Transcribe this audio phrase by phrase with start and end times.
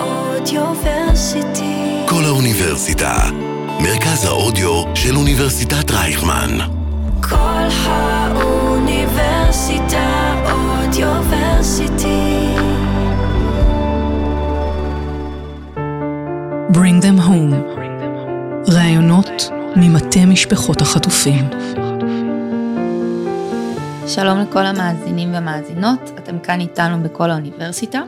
[0.00, 2.06] אודיוורסיטי.
[2.08, 3.12] כל האוניברסיטה,
[3.80, 6.58] מרכז האודיו של אוניברסיטת רייכמן.
[7.20, 12.46] כל האוניברסיטה אודיוורסיטי.
[16.72, 17.54] Bring them home.
[18.68, 21.48] ראיונות ממטה משפחות החטופים.
[24.06, 28.00] שלום לכל המאזינים והמאזינות, אתם כאן איתנו בכל האוניברסיטה.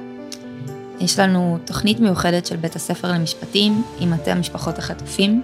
[1.01, 5.43] יש לנו תוכנית מיוחדת של בית הספר למשפטים עם מטה המשפחות החטופים.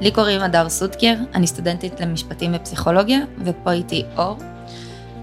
[0.00, 4.38] לי קוראים הדר סודקר, אני סטודנטית למשפטים ופסיכולוגיה, ופה איתי אור.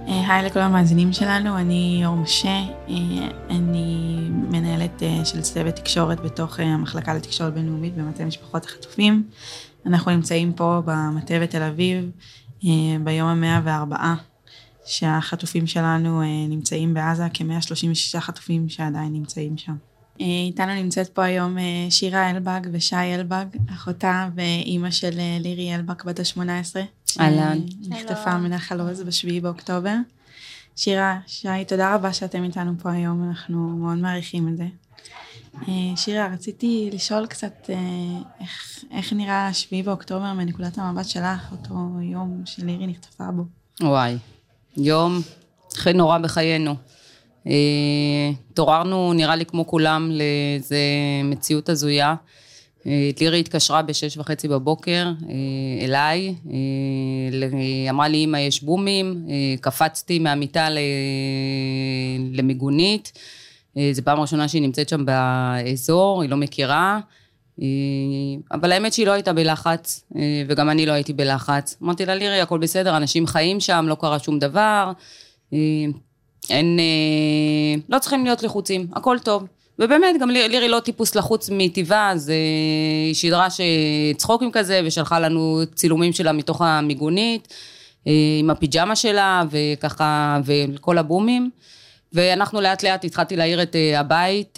[0.08, 2.49] אה, היי לכל המאזינים שלנו, אני אור משה,
[2.90, 2.95] אה,
[3.49, 9.23] אני מנהלת אה, של צוות תקשורת בתוך המחלקה לתקשורת בינלאומית במטה משפחות החטופים.
[9.85, 12.12] אנחנו נמצאים פה במטה בתל אביב
[13.04, 14.16] ביום המאה וארבעה
[14.85, 19.76] שהחטופים שלנו נמצאים בעזה, כ-136 חטופים שעדיין נמצאים שם.
[20.20, 21.57] איתנו נמצאת פה היום
[21.90, 26.40] שירה אלבג ושי אלבג, אחותה ואימא של לירי אלבג בת ה-18.
[27.20, 27.57] אהלן.
[27.90, 29.96] נחטפה מנחל עוז בשביעי באוקטובר.
[30.76, 34.65] שירה, שי, תודה רבה שאתם איתנו פה היום, אנחנו מאוד מעריכים את זה.
[35.68, 37.76] אה, שירה, רציתי לשאול קצת אה,
[38.40, 43.43] איך, איך נראה שביעי באוקטובר מנקודת המבט שלך, אותו יום שלירי נחטפה בו.
[43.81, 44.18] וואי,
[44.77, 45.21] יום
[45.71, 46.76] הכי נורא בחיינו.
[48.51, 50.77] התעוררנו, נראה לי כמו כולם, לאיזה
[51.23, 52.15] מציאות הזויה.
[53.21, 60.20] לירי התקשרה בשש וחצי בבוקר אה, אליי, אה, אמרה לי, אמא, יש בומים, אה, קפצתי
[60.20, 60.68] מהמיטה
[62.31, 63.12] למיגונית,
[63.91, 67.00] זו פעם ראשונה שהיא נמצאת שם באזור, היא לא מכירה,
[68.51, 70.06] אבל האמת שהיא לא הייתה בלחץ,
[70.47, 71.78] וגם אני לא הייתי בלחץ.
[71.84, 74.91] אמרתי לה, לירי, הכל בסדר, אנשים חיים שם, לא קרה שום דבר,
[76.50, 76.79] אין,
[77.89, 79.45] לא צריכים להיות לחוצים, הכל טוב.
[79.79, 82.35] ובאמת, גם לירי לא טיפוס לחוץ מטבעה, אז אה,
[83.06, 83.47] היא שידרה
[84.17, 87.53] צחוקים כזה, ושלחה לנו צילומים שלה מתוך המיגונית,
[88.07, 91.50] אה, עם הפיג'מה שלה, וככה, וכל הבומים.
[92.16, 94.58] ואנחנו לאט לאט התחלתי להעיר את אה, הבית,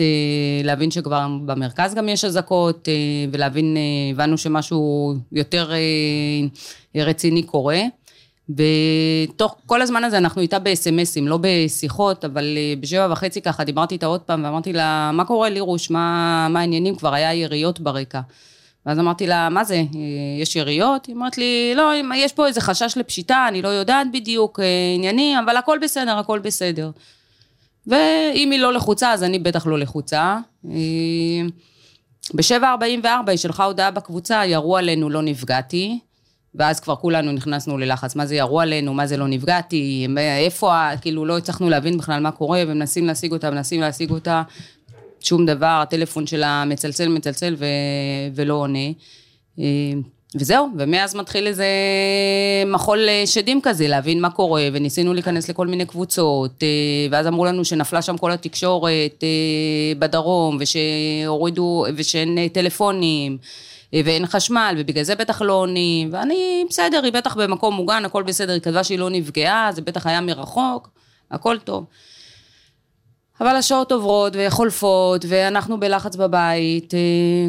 [0.64, 2.88] להבין שכבר במרכז גם יש אזעקות,
[3.32, 3.78] ולהבין,
[4.12, 5.72] הבנו שמשהו יותר
[6.96, 7.80] רציני קורה.
[8.50, 13.94] בתוך כל הזמן הזה אנחנו איתה בסמסים, לא בשיחות, אבל אה, בשבע וחצי ככה דיברתי
[13.96, 16.96] איתה עוד פעם ואמרתי לה, מה קורה לירוש, מה, מה העניינים?
[16.96, 18.22] כבר היה יריות ברקע.
[18.86, 19.84] ואז אמרתי לה, מה זה, אה,
[20.42, 21.06] יש יריות?
[21.06, 24.66] היא אמרת לי, לא, יש פה איזה חשש לפשיטה, אני לא יודעת בדיוק אה,
[24.96, 26.92] עניינים, אבל הכל בסדר, הכל בסדר.
[27.88, 30.38] ואם היא לא לחוצה, אז אני בטח לא לחוצה.
[32.34, 36.00] ב-7.44 היא שלחה הודעה בקבוצה, ירו עלינו, לא נפגעתי.
[36.56, 41.26] ואז כבר כולנו נכנסנו ללחץ, מה זה ירו עלינו, מה זה לא נפגעתי, איפה, כאילו
[41.26, 44.44] לא הצלחנו להבין בכלל מה קורה, ומנסים להשיג אותה, מנסים להשיג אותה,
[45.20, 47.66] שום דבר, הטלפון שלה מצלצל, מצלצל ו...
[48.36, 48.90] ולא עונה.
[50.36, 51.68] אה, וזהו, ומאז מתחיל איזה
[52.66, 56.68] מחול שדים כזה, להבין מה קורה, וניסינו להיכנס לכל מיני קבוצות, אה,
[57.12, 63.38] ואז אמרו לנו שנפלה שם כל התקשורת אה, בדרום, ושהורידו, ושאין טלפונים.
[63.94, 68.54] ואין חשמל, ובגלל זה בטח לא עונים, ואני, בסדר, היא בטח במקום מוגן, הכל בסדר,
[68.54, 70.90] היא כתבה שהיא לא נפגעה, זה בטח היה מרחוק,
[71.32, 71.86] הכל טוב.
[73.42, 77.00] אבל השעות עוברות וחולפות, ואנחנו בלחץ בבית, אה,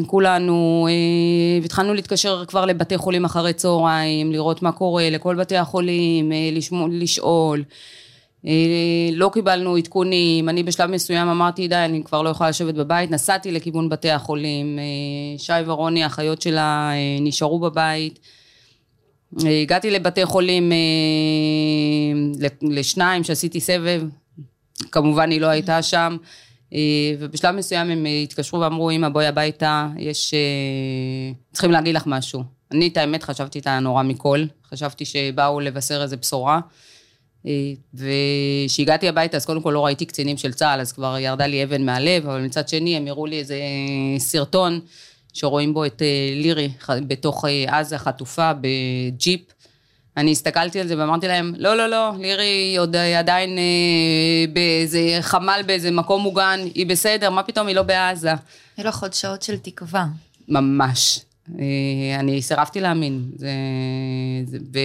[0.07, 6.31] כולנו, אה, והתחלנו להתקשר כבר לבתי חולים אחרי צהריים, לראות מה קורה, לכל בתי החולים,
[6.31, 7.63] אה, לשמוע, לשאול.
[9.13, 13.51] לא קיבלנו עדכונים, אני בשלב מסוים אמרתי די, אני כבר לא יכולה לשבת בבית, נסעתי
[13.51, 14.79] לכיוון בתי החולים,
[15.37, 18.19] שי ורוני, האחיות שלה, נשארו בבית.
[19.61, 20.71] הגעתי לבתי חולים
[22.61, 24.01] לשניים שעשיתי סבב,
[24.91, 26.17] כמובן היא לא הייתה שם,
[27.19, 30.33] ובשלב מסוים הם התקשרו ואמרו, אמא בואי הביתה, יש...
[31.51, 32.43] צריכים להגיד לך משהו.
[32.71, 36.59] אני את האמת חשבתי את הנורא מכל, חשבתי שבאו לבשר איזה בשורה.
[37.45, 41.63] אה, וכשהגעתי הביתה, אז קודם כל לא ראיתי קצינים של צה"ל, אז כבר ירדה לי
[41.63, 43.57] אבן מהלב, אבל מצד שני הם הראו לי איזה
[44.17, 44.79] סרטון
[45.33, 49.41] שרואים בו את אה, לירי בתוך אה, עזה חטופה בג'יפ.
[50.19, 53.57] אני הסתכלתי על זה ואמרתי להם, לא, לא, לא, לירי עוד עדיין
[54.53, 58.31] באיזה חמ"ל באיזה מקום מוגן, היא בסדר, מה פתאום, היא לא בעזה.
[58.77, 60.05] היו לך עוד שעות של תקווה.
[60.47, 61.19] ממש.
[61.59, 63.49] אה, אני סירבתי להאמין, זה,
[64.45, 64.79] זה, ו,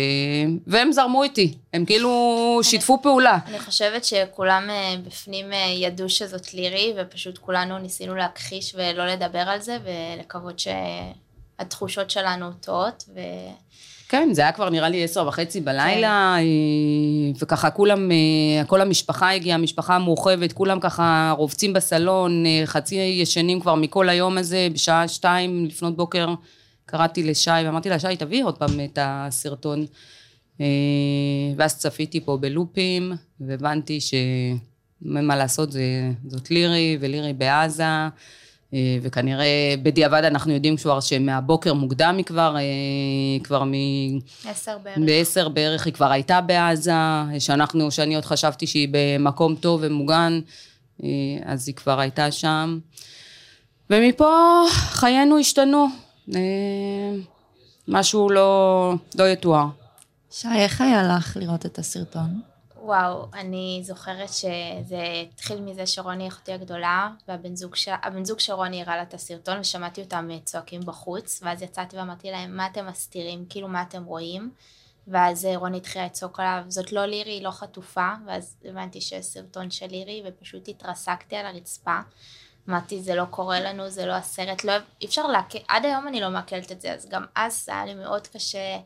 [0.66, 3.38] והם זרמו איתי, הם כאילו שיתפו פעולה.
[3.46, 9.38] אני חושבת שכולם אה, בפנים אה, ידעו שזאת לירי, ופשוט כולנו ניסינו להכחיש ולא לדבר
[9.38, 13.04] על זה, ולקוות שהתחושות שלנו טועות.
[13.14, 13.20] ו...
[14.14, 16.42] כן, זה היה כבר נראה לי עשר וחצי בלילה, אה,
[17.38, 23.60] וככה כולם, אה, כל המשפחה הגיעה, המשפחה המורחבת, כולם ככה רובצים בסלון, אה, חצי ישנים
[23.60, 26.34] כבר מכל היום הזה, בשעה שתיים לפנות בוקר
[26.86, 29.86] קראתי לשי ואמרתי לה, שי, תביאי עוד פעם את הסרטון.
[31.56, 35.82] ואז צפיתי פה בלופים, והבנתי שמה לעשות, זה,
[36.26, 38.08] זאת לירי, ולירי בעזה.
[38.74, 43.72] אה, וכנראה בדיעבד אנחנו יודעים כבר שמהבוקר מוקדם היא כבר, אה, כבר מ...
[44.44, 44.98] עשר בערך.
[45.06, 46.92] בעשר בערך היא כבר הייתה בעזה,
[47.38, 50.40] שאנחנו, שאני עוד חשבתי שהיא במקום טוב ומוגן,
[51.02, 51.08] אה,
[51.44, 52.78] אז היא כבר הייתה שם.
[53.90, 55.86] ומפה חיינו השתנו.
[57.88, 59.66] משהו לא, לא יתואר.
[60.30, 62.53] שי, איך היה לך לראות את הסרטון?
[62.84, 65.02] וואו, אני זוכרת שזה
[65.32, 67.88] התחיל מזה שרוני אחותי הגדולה, והבן זוג, ש...
[68.22, 72.56] זוג של רוני הראה לה את הסרטון, ושמעתי אותם צועקים בחוץ, ואז יצאתי ואמרתי להם,
[72.56, 73.46] מה אתם מסתירים?
[73.48, 74.50] כאילו, מה אתם רואים?
[75.08, 79.70] ואז רוני התחילה לצעוק עליו, זאת לא לירי, היא לא חטופה, ואז הבנתי שיש סרטון
[79.70, 81.98] של לירי, ופשוט התרסקתי על הרצפה.
[82.68, 86.20] אמרתי, זה לא קורה לנו, זה לא הסרט, לא, אי אפשר לעכל, עד היום אני
[86.20, 88.78] לא מעכלת את זה, אז גם אז היה לי מאוד קשה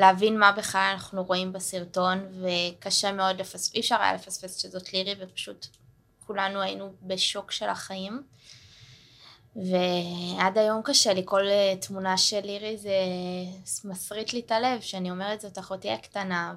[0.00, 5.14] להבין מה בכלל אנחנו רואים בסרטון, וקשה מאוד לפספס, אי אפשר היה לפספס שזאת לירי,
[5.20, 5.66] ופשוט
[6.26, 8.22] כולנו היינו בשוק של החיים.
[9.56, 12.94] ועד היום קשה לי, כל אה, תמונה של לירי זה
[13.84, 16.54] מסריט לי את הלב, שאני אומרת זאת אחותי הקטנה,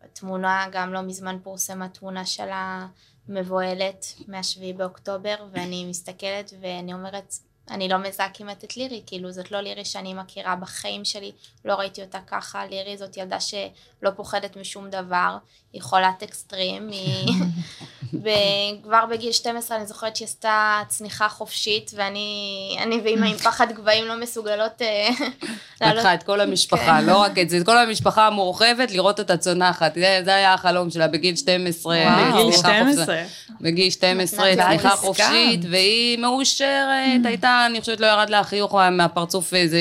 [0.00, 2.86] והתמונה גם לא מזמן פורסמה תמונה שלה
[3.28, 7.34] מבוהלת מהשביעי באוקטובר, ואני מסתכלת ואני אומרת,
[7.70, 11.32] אני לא מזהה כמעט את לירי, כאילו זאת לא לירי שאני מכירה בחיים שלי,
[11.64, 15.36] לא ראיתי אותה ככה, לירי זאת ילדה שלא פוחדת משום דבר,
[15.72, 17.28] היא חולת אקסטרים, היא...
[18.14, 24.04] וכבר בגיל 12 אני זוכרת שהיא עשתה צניחה חופשית, ואני אני ואימא עם פחד גבהים
[24.04, 25.08] לא מסוגלות אה,
[25.80, 25.98] לעלות.
[25.98, 29.94] לקחה את כל המשפחה, לא רק את זה, את כל המשפחה המורחבת, לראות אותה צונחת,
[30.24, 31.96] זה היה החלום שלה בגיל 12.
[32.34, 33.22] בגיל 12.
[33.60, 39.78] בגיל 12, צניחה חופשית, והיא מאושרת, הייתה, אני חושבת, לא ירד לה חיוך מהפרצוף איזה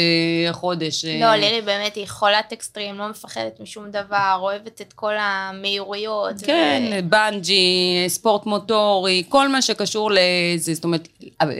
[0.52, 1.06] חודש.
[1.06, 1.20] אה.
[1.20, 6.36] לא, לירי באמת, היא חולת אקסטרים, לא מפחדת משום דבר, אוהבת את כל המהירויות.
[6.46, 11.08] כן, בנג'י, ספורט מוטורי, כל מה שקשור לזה, זאת אומרת,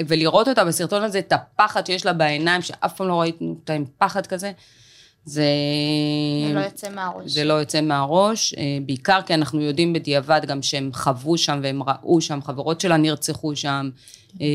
[0.08, 3.86] ולראות אותה בסרטון הזה, את הפחד שיש לה בעיניים, שאף פעם לא ראיתי אותה עם
[3.98, 4.52] פחד כזה,
[5.28, 5.44] זה...
[6.48, 7.32] זה לא יוצא מהראש.
[7.32, 11.82] זה לא יוצא מהראש, אה, בעיקר כי אנחנו יודעים בדיעבד גם שהם חוו שם והם
[11.84, 13.90] ראו שם, חברות שלה נרצחו שם,
[14.42, 14.48] אה,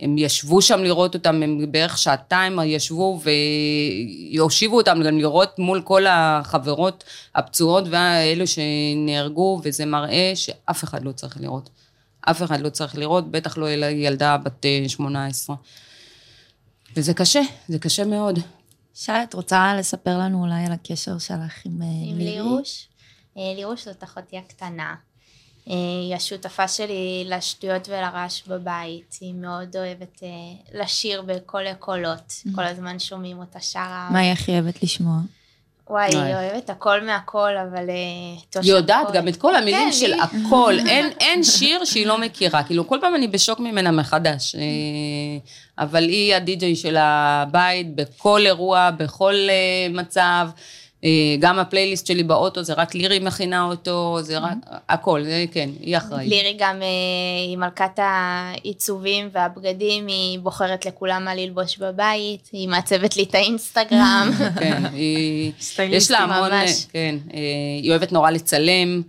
[0.00, 3.20] הם ישבו שם לראות אותם, הם בערך שעתיים ישבו
[4.34, 11.12] והושיבו אותם גם לראות מול כל החברות הפצועות והאלו שנהרגו, וזה מראה שאף אחד לא
[11.12, 11.70] צריך לראות.
[12.20, 15.56] אף אחד לא צריך לראות, בטח לא ילדה בת 18.
[15.56, 15.60] אה,
[16.96, 18.38] וזה קשה, זה קשה מאוד.
[18.94, 22.88] שי, את רוצה לספר לנו אולי על הקשר שלך עם, אה, עם לירוש?
[23.36, 24.94] לירוש זאת אחותי הקטנה.
[25.70, 30.28] אה, היא השותפה שלי לשטויות ולרעש בבית, היא מאוד אוהבת אה,
[30.80, 32.54] לשיר בכל הקולות, mm-hmm.
[32.54, 34.08] כל הזמן שומעים אותה שרה.
[34.12, 35.18] מה היא הכי אוהבת לשמוע?
[35.90, 37.90] וואי, היא אוהבת הכל מהכל, אבל...
[37.90, 40.74] אה, היא יודעת גם את כל המילים כן, של הכל,
[41.20, 44.56] אין שיר שהיא לא מכירה, כאילו כל פעם אני בשוק ממנה מחדש.
[45.78, 49.34] אבל היא הדי-ג'יי של הבית, בכל אירוע, בכל
[49.90, 50.48] מצב.
[51.04, 54.56] אה, גם הפלייליסט שלי באוטו, זה רק לירי מכינה אותו, זה רק,
[54.88, 56.30] הכל, זה כן, היא אחראית.
[56.30, 56.88] לירי גם אה,
[57.48, 64.30] היא מלכת העיצובים והבגדים, היא בוחרת לכולם מה ללבוש בבית, היא מעצבת לי את האינסטגרם.
[64.60, 65.52] כן, היא,
[65.90, 66.86] יש לה המון, ממש.
[66.92, 67.38] כן, אה,
[67.82, 69.02] היא אוהבת נורא לצלם.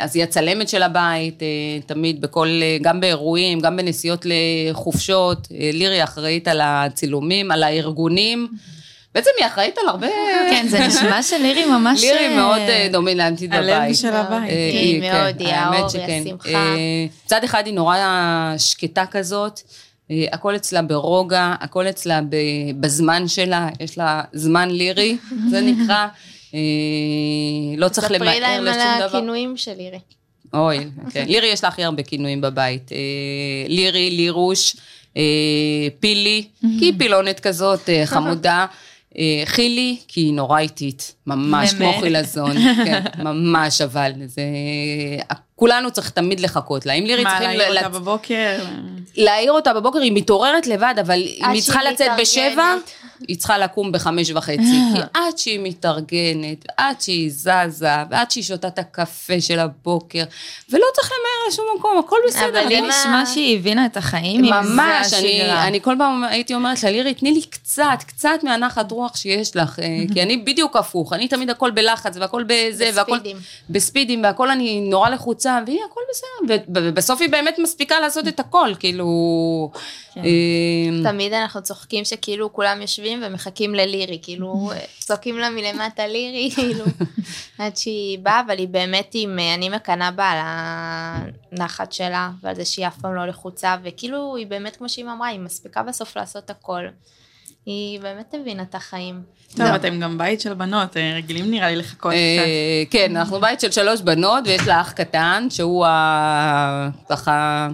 [0.00, 1.42] אז היא הצלמת של הבית,
[1.86, 2.48] תמיד בכל,
[2.82, 5.48] גם באירועים, גם בנסיעות לחופשות.
[5.50, 8.48] לירי אחראית על הצילומים, על הארגונים.
[9.14, 10.06] בעצם היא אחראית על הרבה...
[10.50, 12.00] כן, זה נשמע שלירי ממש...
[12.00, 13.68] לירי אה, מאוד אה, דומיננטית בבית.
[13.68, 14.50] הלב של הבית.
[14.50, 16.74] אה, היא מאוד, היא האור, היא השמחה.
[17.24, 17.96] מצד אחד היא נורא
[18.58, 19.60] שקטה כזאת.
[20.32, 22.20] הכל אצלה ברוגע, הכל אצלה
[22.80, 25.16] בזמן שלה, יש לה זמן לירי,
[25.50, 26.06] זה נקרא.
[27.76, 28.72] לא צריך למהר לשום דבר.
[28.72, 29.98] ספרי להם על הכינויים של לירי.
[30.54, 30.78] אוי,
[31.10, 31.24] כן.
[31.28, 32.90] לירי יש לה הכי הרבה כינויים בבית.
[33.68, 34.76] לירי, לירוש,
[36.00, 36.44] פילי,
[36.78, 38.66] כי היא פילונת כזאת חמודה.
[39.18, 42.52] אה, חילי, כי היא נורא איטית, ממש כמו חילזון,
[42.86, 44.42] כן, ממש אבל, זה...
[45.56, 46.92] כולנו צריך תמיד לחכות לה.
[46.92, 47.48] אם לירי צריכים...
[47.48, 48.58] מה, להעיר אותה בבוקר?
[49.16, 52.74] להעיר אותה בבוקר, היא מתעוררת לבד, אבל אם היא צריכה לצאת בשבע,
[53.28, 58.68] היא צריכה לקום בחמש וחצי, כי עד שהיא מתארגנת, ועד שהיא זזה, ועד שהיא שותה
[58.68, 60.24] את הקפה של הבוקר,
[60.70, 62.48] ולא צריך למהר לשום מקום, הכל בסדר.
[62.48, 65.52] אבל לי אמא- נשמע שהיא הבינה את החיים, אם זה ממש, אני.
[65.52, 69.78] אני כל פעם הייתי אומרת לה, לירי, תני לי קצת, קצת מהנחת רוח שיש לך,
[69.78, 69.84] אה,
[70.14, 73.12] כי אני בדיוק הפוך, אני תמיד הכל בלחץ, והכל בזה, והכל...
[73.16, 73.36] בספידים.
[73.70, 78.72] בספידים, והכל אני נורא לחוצה, והיא, הכל בסדר, ובסוף היא באמת מספיקה לעשות את הכל,
[78.78, 79.70] כאילו...
[80.14, 80.20] כן.
[80.24, 84.70] אה, תמיד אנחנו צוחקים שכאילו כולם יושבים ומחכים ללירי, כאילו
[85.06, 86.84] צועקים לה מלמטה לירי, כאילו,
[87.58, 90.38] עד שהיא באה, אבל היא באמת עם, אני מקנאה בה על
[91.52, 95.28] הנחת שלה, ועל זה שהיא אף פעם לא לחוצה, וכאילו היא באמת, כמו שהיא אמרה,
[95.28, 96.86] היא מספיקה בסוף לעשות הכל.
[97.66, 99.22] היא באמת הבינה את החיים.
[99.56, 102.16] טוב, אתם גם בית של בנות, אה, רגילים נראה לי לחכות קצת.
[102.16, 106.88] אה, כן, אנחנו בית של שלוש בנות, ויש לה אח קטן, שהוא ה...
[107.08, 107.68] ככה...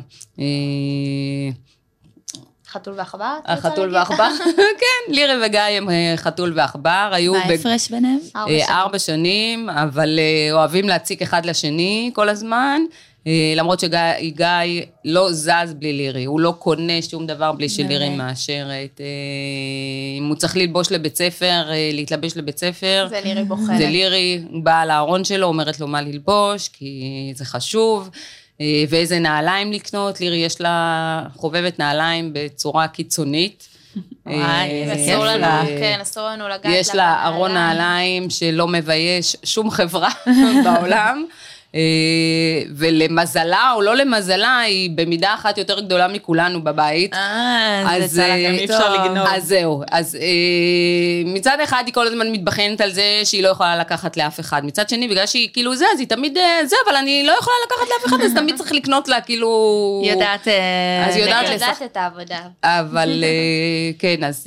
[2.77, 3.37] חתול ועכבר?
[3.45, 3.95] את רוצה החתול?
[3.95, 4.29] ועכבר,
[4.81, 7.33] כן, לירי וגיא הם אה, חתול ועכבר, היו...
[7.33, 8.19] מה ההפרש ביניהם?
[8.37, 8.77] ארבע אה, שנים.
[8.77, 12.81] ארבע שנים, אבל אה, אוהבים להציק אחד לשני כל הזמן.
[13.57, 18.09] למרות שגיא גיא לא זז בלי לירי, הוא לא קונה שום דבר בלי שלירי.
[18.09, 19.01] מאשרת.
[20.19, 23.79] אם הוא צריך ללבוש לבית ספר, להתלבש לבית ספר, זה לירי בוחרת.
[23.79, 28.11] זה לירי, באה לארון שלו, אומרת לו מה ללבוש, כי זה חשוב,
[28.89, 30.21] ואיזה נעליים לקנות.
[30.21, 33.69] לירי יש לה חובבת נעליים בצורה קיצונית.
[34.27, 35.47] וואי, אה, איזה כיף אסור לנו.
[35.81, 40.11] כן, אסור לנו לגעת יש לה ארון נעליים שלא מבייש שום חברה
[40.65, 41.25] בעולם.
[41.77, 47.15] אה, ולמזלה או לא למזלה, היא במידה אחת יותר גדולה מכולנו בבית.
[47.15, 48.93] אה, אז, זה צלח אה, גם אי אפשר.
[48.93, 49.27] לגנוב.
[49.31, 53.77] אז זהו, אז אה, מצד אחד היא כל הזמן מתבכיינת על זה שהיא לא יכולה
[53.77, 54.65] לקחת לאף אחד.
[54.65, 57.89] מצד שני, בגלל שהיא כאילו זה, אז היא תמיד זה, אבל אני לא יכולה לקחת
[57.89, 60.01] לאף אחד, אז תמיד צריך לקנות לה כאילו...
[60.05, 60.49] היא יודעת...
[61.09, 61.51] אז היא יודעת.
[61.53, 62.41] יודעת את העבודה.
[62.65, 63.25] אבל
[63.99, 64.47] כן, אז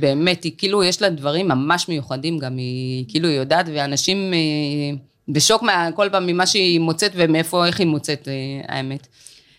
[0.00, 4.32] באמת, היא כאילו, יש לה דברים ממש מיוחדים גם, היא כאילו יודעת, ואנשים
[5.32, 8.32] בשוק מה, כל פעם ממה שהיא מוצאת ומאיפה, איך היא מוצאת, אה,
[8.76, 9.06] האמת.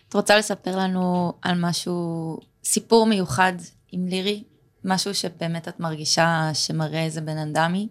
[0.08, 3.52] את רוצה לספר לנו על משהו, סיפור מיוחד
[3.92, 4.42] עם לירי?
[4.84, 7.88] משהו שבאמת את מרגישה שמראה איזה בן אדם היא?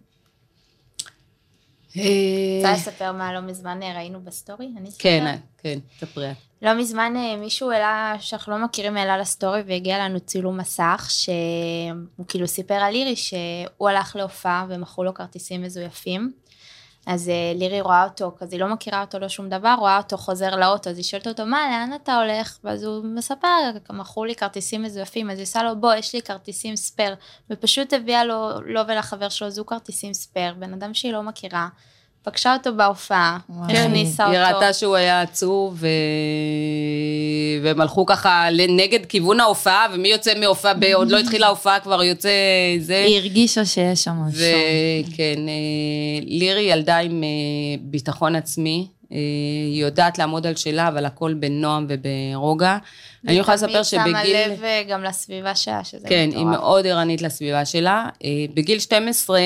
[1.95, 4.69] רוצה לספר מה לא מזמן אה, ראינו בסטורי?
[4.77, 5.03] אני אספר?
[5.03, 6.35] כן, אה, כן, ספרי את.
[6.61, 12.25] לא מזמן אה, מישהו העלה, שאנחנו לא מכירים, העלה לסטורי והגיע לנו צילום מסך, שהוא
[12.27, 16.31] כאילו סיפר על לירי שהוא הלך להופעה ומכרו לו כרטיסים מזויפים.
[17.05, 20.17] אז אה, לירי רואה אותו, כזה היא לא מכירה אותו, לא שום דבר, רואה אותו
[20.17, 22.57] חוזר לאוטו, אז היא שואלת אותו, מה, לאן אתה הולך?
[22.63, 23.47] ואז הוא מספר,
[23.89, 27.15] מכרו לי כרטיסים מזויפים, אז היא עושה לו, בוא, יש לי כרטיסים spare,
[27.49, 31.67] ופשוט הביאה לו, לו ולחבר שלו, זו כרטיסים ספייר, בן אדם שהיא לא מכירה,
[32.23, 33.77] פגשה אותו בהופעה, וואי.
[33.77, 34.55] הכניסה היא אותו.
[34.55, 35.87] ראתה שהוא היה עצוב, ו...
[37.63, 42.03] והם הלכו ככה נגד כיוון ההופעה, ומי יוצא מהופעה, ב- עוד לא התחילה ההופעה, כבר
[42.03, 42.29] יוצא
[42.79, 43.03] זה.
[43.07, 44.39] היא הרגישה שיש שם משהו.
[44.39, 47.27] וכן, אה, לירי ילדה עם אה,
[47.81, 52.77] ביטחון עצמי, היא יודעת לעמוד על שלה, אבל הכל בנועם וברוגע.
[53.27, 54.37] אני יכולה לספר תמיד שמה שבגיל...
[54.37, 56.37] לב אה, גם לסביבה שלה, שזה כן, מטורף.
[56.37, 58.09] היא מאוד ערנית לסביבה שלה.
[58.23, 59.39] אה, בגיל 12,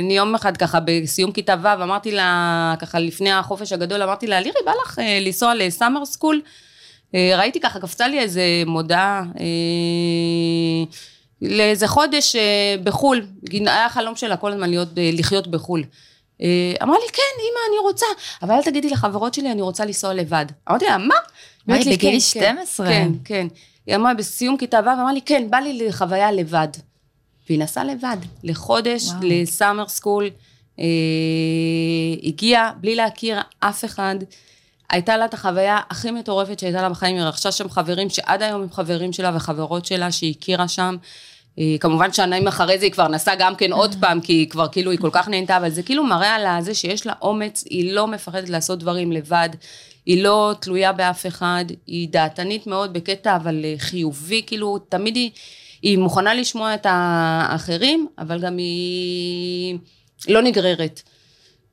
[0.00, 4.40] אני יום אחד ככה בסיום כיתה ו', אמרתי לה, ככה לפני החופש הגדול, אמרתי לה,
[4.40, 6.40] לירי, בא לך אה, לנסוע לסאמר סקול?
[7.14, 9.44] אה, ראיתי ככה, קפצה לי איזה מודעה אה,
[11.42, 13.26] לאיזה חודש אה, בחו"ל.
[13.52, 15.84] היה חלום שלה כל הזמן להיות, אה, לחיות בחו"ל.
[16.42, 18.06] אה, אמרה לי, כן, אמא, אני רוצה,
[18.42, 20.46] אבל אל תגידי לחברות שלי, אני רוצה לנסוע לבד.
[20.70, 21.14] אמרתי לה, מה?
[21.68, 22.86] וואי, בגיל "כן, 12.
[22.86, 23.46] כן, כן.
[23.86, 26.68] היא אמרה, בסיום כיתה ו', אמרה לי, כן, בא לי לחוויה לבד.
[27.48, 29.08] והיא נסעה לבד, לחודש.
[29.22, 30.30] לסאמר סקול.
[30.78, 30.84] אה,
[32.22, 34.14] הגיעה בלי להכיר אף אחד.
[34.90, 38.62] הייתה לה את החוויה הכי מטורפת שהייתה לה בחיים, היא רכשה שם חברים שעד היום
[38.62, 40.96] הם חברים שלה וחברות שלה שהיא הכירה שם.
[41.58, 44.68] אה, כמובן שנים אחרי זה היא כבר נסעה גם כן עוד פעם, כי היא כבר
[44.68, 47.92] כאילו, היא כל כך נהנתה, אבל זה כאילו מראה על זה שיש לה אומץ, היא
[47.92, 49.48] לא מפחדת לעשות דברים לבד,
[50.06, 55.30] היא לא תלויה באף אחד, היא דעתנית מאוד בקטע, אבל אה, חיובי, כאילו, תמיד היא,
[55.82, 59.78] היא מוכנה לשמוע את האחרים, אבל גם היא
[60.28, 61.02] לא נגררת.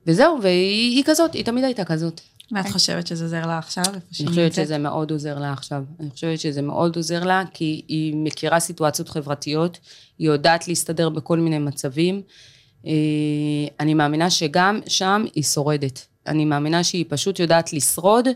[0.06, 2.20] וזהו, והיא היא כזאת, היא תמיד הייתה כזאת.
[2.52, 4.64] ואת חושבת שזה עוזר לה עכשיו, אני חושבת נמצאת?
[4.64, 5.84] שזה מאוד עוזר לה עכשיו.
[6.00, 9.78] אני חושבת שזה מאוד עוזר לה, כי היא מכירה סיטואציות חברתיות,
[10.18, 12.22] היא יודעת להסתדר בכל מיני מצבים.
[12.86, 12.92] אה,
[13.80, 16.06] אני מאמינה שגם שם היא שורדת.
[16.26, 18.28] אני מאמינה שהיא פשוט יודעת לשרוד,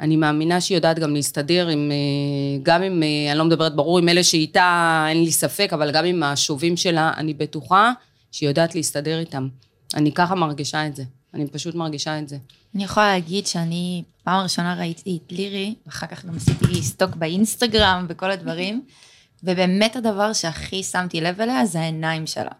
[0.00, 3.98] אני מאמינה שהיא יודעת גם להסתדר עם, אה, גם עם, אה, אני לא מדברת ברור
[3.98, 7.92] עם אלה שאיתה, אין לי ספק, אבל גם עם השובים שלה, אני בטוחה
[8.32, 9.48] שהיא יודעת להסתדר איתם.
[9.94, 11.04] אני ככה מרגישה את זה.
[11.34, 12.36] אני פשוט מרגישה את זה.
[12.74, 18.06] אני יכולה להגיד שאני פעם ראשונה ראיתי את לירי, ואחר כך גם עשיתי סטוק באינסטגרם
[18.08, 18.84] וכל הדברים,
[19.44, 22.50] ובאמת הדבר שהכי שמתי לב אליה זה העיניים שלה.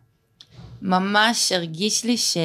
[0.82, 2.36] ממש הרגיש לי ש...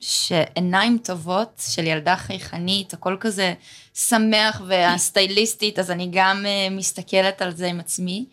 [0.00, 3.54] שעיניים טובות של ילדה חייכנית, הכל כזה
[3.94, 8.26] שמח והסטייליסטית, אז אני גם uh, מסתכלת על זה עם עצמי.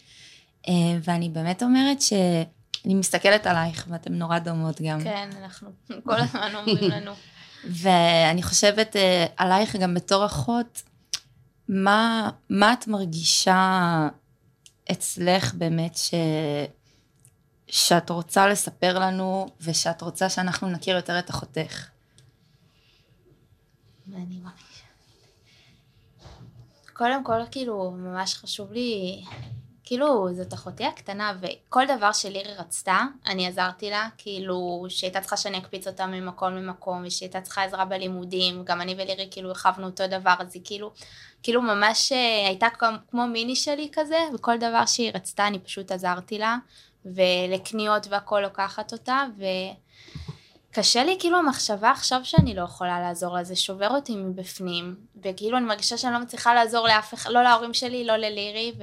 [0.66, 0.70] Uh,
[1.04, 5.04] ואני באמת אומרת שאני מסתכלת עלייך, ואתן נורא דומות גם.
[5.04, 5.70] כן, אנחנו
[6.04, 7.12] כל הזמן אומרים לנו.
[7.64, 9.00] ואני חושבת uh,
[9.38, 10.82] עלייך גם בתור אחות,
[11.68, 14.08] מה, מה את מרגישה
[14.92, 16.14] אצלך באמת ש...
[17.68, 21.88] שאת רוצה לספר לנו ושאת רוצה שאנחנו נכיר יותר את אחותך?
[24.16, 24.86] אני מרגישה.
[26.94, 29.24] קודם כל, כאילו, ממש חשוב לי,
[29.92, 35.38] כאילו, זאת אחותי הקטנה, וכל דבר שלירי רצתה, אני עזרתי לה, כאילו, שהיא הייתה צריכה
[35.38, 39.86] שאני אקפיץ אותה ממקום למקום, ושהיא הייתה צריכה עזרה בלימודים, גם אני ולירי כאילו הרחבנו
[39.86, 40.92] אותו דבר, אז היא כאילו,
[41.44, 45.92] כאילו ממש אה, הייתה כמו, כמו מיני שלי כזה, וכל דבר שהיא רצתה, אני פשוט
[45.92, 46.58] עזרתי לה.
[47.06, 49.24] ולקניות והכל לוקחת אותה,
[50.72, 55.58] וקשה לי כאילו המחשבה עכשיו שאני לא יכולה לעזור לה, זה שובר אותי מבפנים, וכאילו
[55.58, 58.74] אני מרגישה שאני לא מצליחה לעזור לאף אחד, לא להורים שלי, לא ללירי,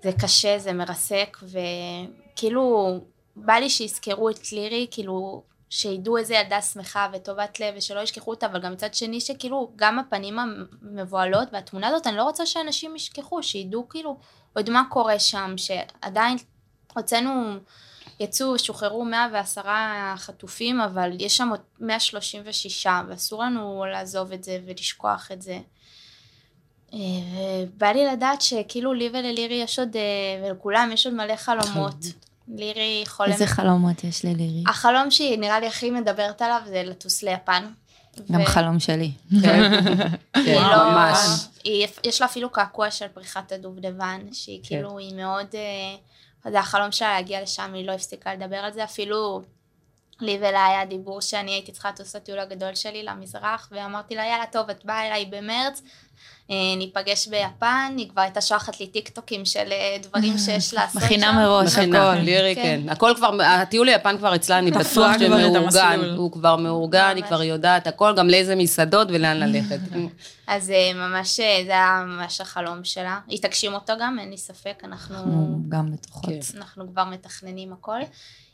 [0.00, 2.98] וזה קשה, זה מרסק, וכאילו
[3.36, 8.46] בא לי שיזכרו את לירי, כאילו שידעו איזה ילדה שמחה וטובת לב ושלא ישכחו אותה,
[8.46, 13.42] אבל גם מצד שני שכאילו גם הפנים המבוהלות והתמונה הזאת, אני לא רוצה שאנשים ישכחו,
[13.42, 14.18] שידעו כאילו
[14.52, 16.38] עוד מה קורה שם, שעדיין
[16.94, 17.56] הוצאנו,
[18.20, 19.62] יצאו, שוחררו 110
[20.16, 25.58] חטופים, אבל יש שם עוד 136, ואסור לנו לעזוב את זה ולשכוח את זה.
[26.94, 26.98] אה,
[27.76, 30.02] בא לי לדעת שכאילו לי וללירי יש עוד, אה,
[30.48, 31.94] ולכולם יש עוד מלא חלומות.
[32.48, 33.32] לירי חולם...
[33.32, 34.64] איזה חלומות יש ללירי?
[34.66, 37.66] החלום שהיא נראה לי הכי מדברת עליו זה לטוס ליפן.
[38.32, 39.10] גם חלום שלי.
[39.42, 39.62] כן,
[40.34, 40.90] היא כן, לא...
[40.90, 41.18] ממש.
[41.64, 45.46] היא- יש לה אפילו קעקוע של פריחת הדובדבן, שהיא כאילו, היא מאוד...
[45.54, 49.42] אה, זה החלום שלה להגיע לשם, היא לא הפסיקה לדבר על זה, אפילו
[50.20, 54.46] לי ולה היה דיבור שאני הייתי צריכה לטוס לטיול הגדול שלי למזרח, ואמרתי לה, יאללה,
[54.52, 55.82] טוב, את באה אליי במרץ,
[56.76, 61.06] ניפגש ביפן, היא כבר הייתה שולחת לי טיקטוקים של אה, דברים שיש לעשות שם.
[61.06, 62.14] מכינה מראש, הכל.
[62.14, 62.80] לירי, כן.
[62.84, 62.88] כן.
[62.88, 66.00] הכל כבר, הטיול ליפן כבר אצלה, אני בטוח שמאורגן.
[66.16, 67.24] הוא כבר מאורגן, היא.
[67.24, 69.78] כבר יודעת הכל, גם לאיזה מסעדות ולאן ללכת.
[70.46, 73.18] אז אה, ממש, אה, זה היה ממש החלום שלה.
[73.28, 75.16] היא תגשים אותו גם, אין לי ספק, אנחנו...
[75.16, 76.24] אנחנו גם בטוחות.
[76.30, 76.58] כן.
[76.58, 78.00] אנחנו כבר מתכננים הכל.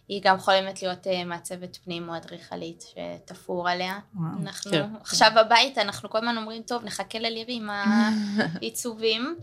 [0.08, 3.98] היא גם חולמת להיות uh, מעצבת פנים או אדריכלית שתפור עליה.
[4.14, 4.28] וואו.
[4.42, 4.84] אנחנו כן.
[5.00, 9.36] עכשיו בבית, אנחנו כל הזמן אומרים, טוב, נחכה ללירי עם העיצובים.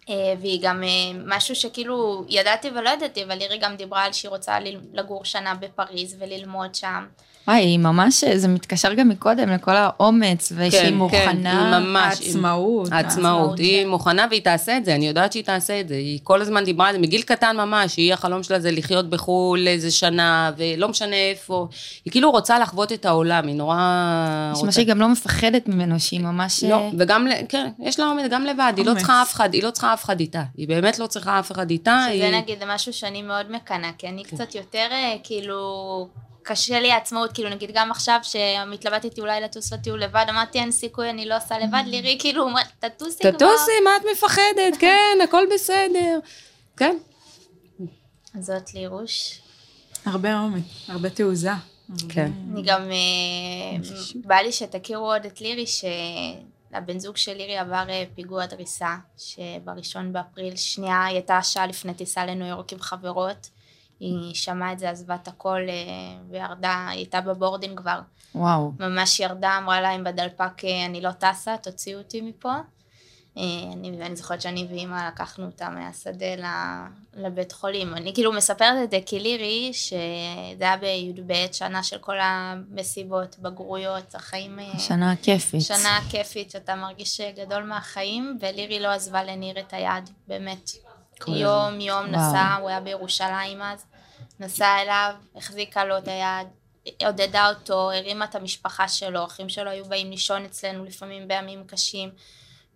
[0.00, 0.08] Uh,
[0.40, 4.58] והיא גם uh, משהו שכאילו ידעתי ולא ידעתי, אבל לירי גם דיברה על שהיא רוצה
[4.92, 7.06] לגור שנה בפריז וללמוד שם.
[7.48, 11.76] וואי, היא ממש, זה מתקשר גם מקודם לכל האומץ, ושהיא כן, כן, מוכנה.
[11.78, 12.20] היא ממש.
[12.20, 12.92] העצמאות.
[12.92, 13.88] העצמאות, היא כן.
[13.88, 16.88] מוכנה והיא תעשה את זה, אני יודעת שהיא תעשה את זה, היא כל הזמן דיברה
[16.88, 21.16] על זה, מגיל קטן ממש, היא החלום שלה זה לחיות בחו"ל איזה שנה, ולא משנה
[21.16, 21.68] איפה,
[22.04, 23.76] היא כאילו רוצה לחוות את העולם, היא נורא.
[24.64, 26.64] מה שהיא גם לא מפחדת ממנו, שהיא ממש...
[26.64, 28.98] לא, וגם, ל- כן, יש לה אומץ גם לבד, היא לא אומץ.
[29.00, 31.70] צריכה אף אחד, היא לא צריכה אף אחד איתה, היא באמת לא צריכה אף אחד
[31.70, 32.36] איתה, שזה היא...
[32.36, 36.08] נגיד משהו שאני מאוד מקנאה, כי אני קצת יותר אה, כאילו...
[36.46, 41.10] קשה לי העצמאות, כאילו נגיד גם עכשיו שמתלבטתי אולי לטוס לטיול לבד, אמרתי אין סיכוי,
[41.10, 43.30] אני לא עושה לבד, לירי כאילו אומרת, תטוסי כבר.
[43.30, 44.76] תטוסי, מה את מפחדת?
[44.80, 46.18] כן, הכל בסדר.
[46.76, 46.96] כן.
[48.38, 49.40] אז זאת לירוש.
[50.04, 51.50] הרבה עומק, הרבה תעוזה.
[52.08, 52.30] כן.
[52.52, 53.78] אני גם, אה,
[54.14, 60.12] בא לי שתכירו עוד את לירי, שהבן זוג של לירי עבר אה, פיגוע דריסה, שבראשון
[60.12, 63.48] באפריל, שנייה, היא הייתה שעה לפני טיסה לניו יורק עם חברות,
[64.00, 65.74] היא שמעה את זה, עזבה את הכל אה,
[66.30, 68.00] וירדה, היא הייתה בבורדינג כבר,
[68.34, 68.72] וואו.
[68.80, 72.54] ממש ירדה, אמרה להם בדלפק, אה, אני לא טסה, תוציאו אותי מפה.
[73.38, 76.26] אה, אני, ואני זוכרת שאני ואימא לקחנו אותה מהשדה
[77.14, 77.94] לבית חולים.
[77.94, 79.96] אני כאילו מספרת את זה כי לירי, שזה
[80.60, 84.58] היה בי"ב, שנה של כל המסיבות, בגרויות, החיים...
[84.78, 85.60] שנה כיפית.
[85.60, 90.70] שנה כיפית, שאתה מרגיש גדול מהחיים, ולירי לא עזבה לניר את היד, באמת.
[91.28, 92.06] יום יום.
[92.06, 93.84] נסע, הוא היה בירושלים אז,
[94.40, 96.46] נסע אליו, החזיקה לו את היד,
[97.06, 102.10] עודדה אותו, הרימה את המשפחה שלו, אחים שלו היו באים לישון אצלנו לפעמים בימים קשים.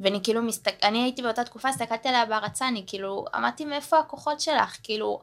[0.01, 4.41] ואני כאילו מסתכל, אני הייתי באותה תקופה, הסתכלתי עליה בהערצה, אני כאילו, אמרתי מאיפה הכוחות
[4.41, 5.21] שלך, כאילו,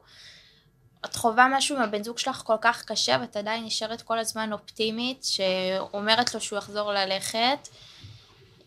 [1.04, 4.52] את חווה משהו עם הבן זוג שלך כל כך קשה, ואת עדיין נשארת כל הזמן
[4.52, 7.68] אופטימית, שאומרת לו שהוא יחזור ללכת.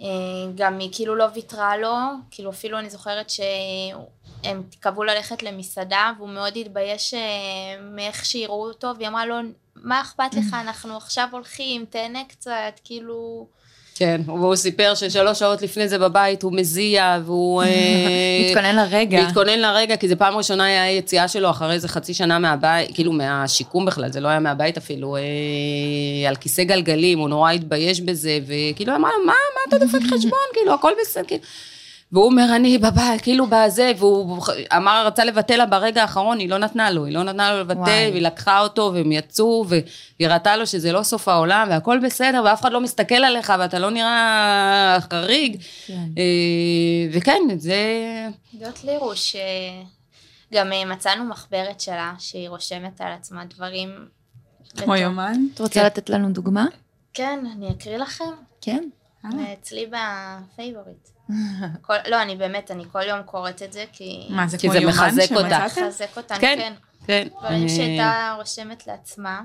[0.02, 0.08] אה,
[0.56, 1.96] גם היא כאילו לא ויתרה לו,
[2.32, 7.20] כאילו אפילו אני זוכרת שהם קבעו ללכת למסעדה, והוא מאוד התבייש אה,
[7.82, 9.36] מאיך שיראו אותו, והיא אמרה לו,
[9.76, 13.48] מה אכפת לך, אנחנו עכשיו הולכים, תהנה קצת, כאילו...
[14.02, 17.64] כן, והוא סיפר ששלוש שעות לפני זה בבית הוא מזיע, והוא...
[17.64, 17.68] אה,
[18.50, 19.26] מתכונן לרגע.
[19.28, 23.12] מתכונן לרגע, כי זו פעם ראשונה היה היציאה שלו אחרי איזה חצי שנה מהבית, כאילו
[23.12, 28.40] מהשיקום בכלל, זה לא היה מהבית אפילו, אה, על כיסא גלגלים, הוא נורא התבייש בזה,
[28.48, 31.42] וכאילו אמרה לו, מה, מה אתה דופק חשבון, כאילו, הכל בסדר, כאילו.
[32.12, 34.44] והוא אומר, אני בבית, כאילו בזה, והוא
[34.76, 37.80] אמר, רצה לבטל לה ברגע האחרון, היא לא נתנה לו, היא לא נתנה לו לבטל,
[37.80, 38.10] וואי.
[38.12, 42.62] והיא לקחה אותו, והם יצאו, והיא ראתה לו שזה לא סוף העולם, והכל בסדר, ואף
[42.62, 45.62] אחד לא מסתכל עליך, ואתה לא נראה חריג.
[45.88, 45.94] כן.
[46.18, 46.24] אה,
[47.14, 47.76] וכן, זה...
[48.54, 53.90] יודעת לירו שגם אה, מצאנו מחברת שלה שהיא רושמת על עצמה דברים.
[54.78, 54.96] כמו.
[54.96, 55.34] יומן.
[55.54, 56.66] את רוצה לתת לנו דוגמה?
[57.14, 58.34] כן, אני אקריא לכם.
[58.62, 58.84] כן.
[59.26, 59.54] אה.
[59.54, 61.08] אצלי ב favorite.
[61.86, 64.28] כל- לא, אני באמת, אני כל יום קוראת את זה, כי...
[64.30, 65.50] מה, זה כי כמו זה יומן מחזק אותה.
[65.68, 65.82] שמצאתם?
[65.86, 66.74] מחזק אותנו, כן, כן.
[67.06, 67.28] כן.
[67.40, 69.42] דברים שהייתה רושמת לעצמה.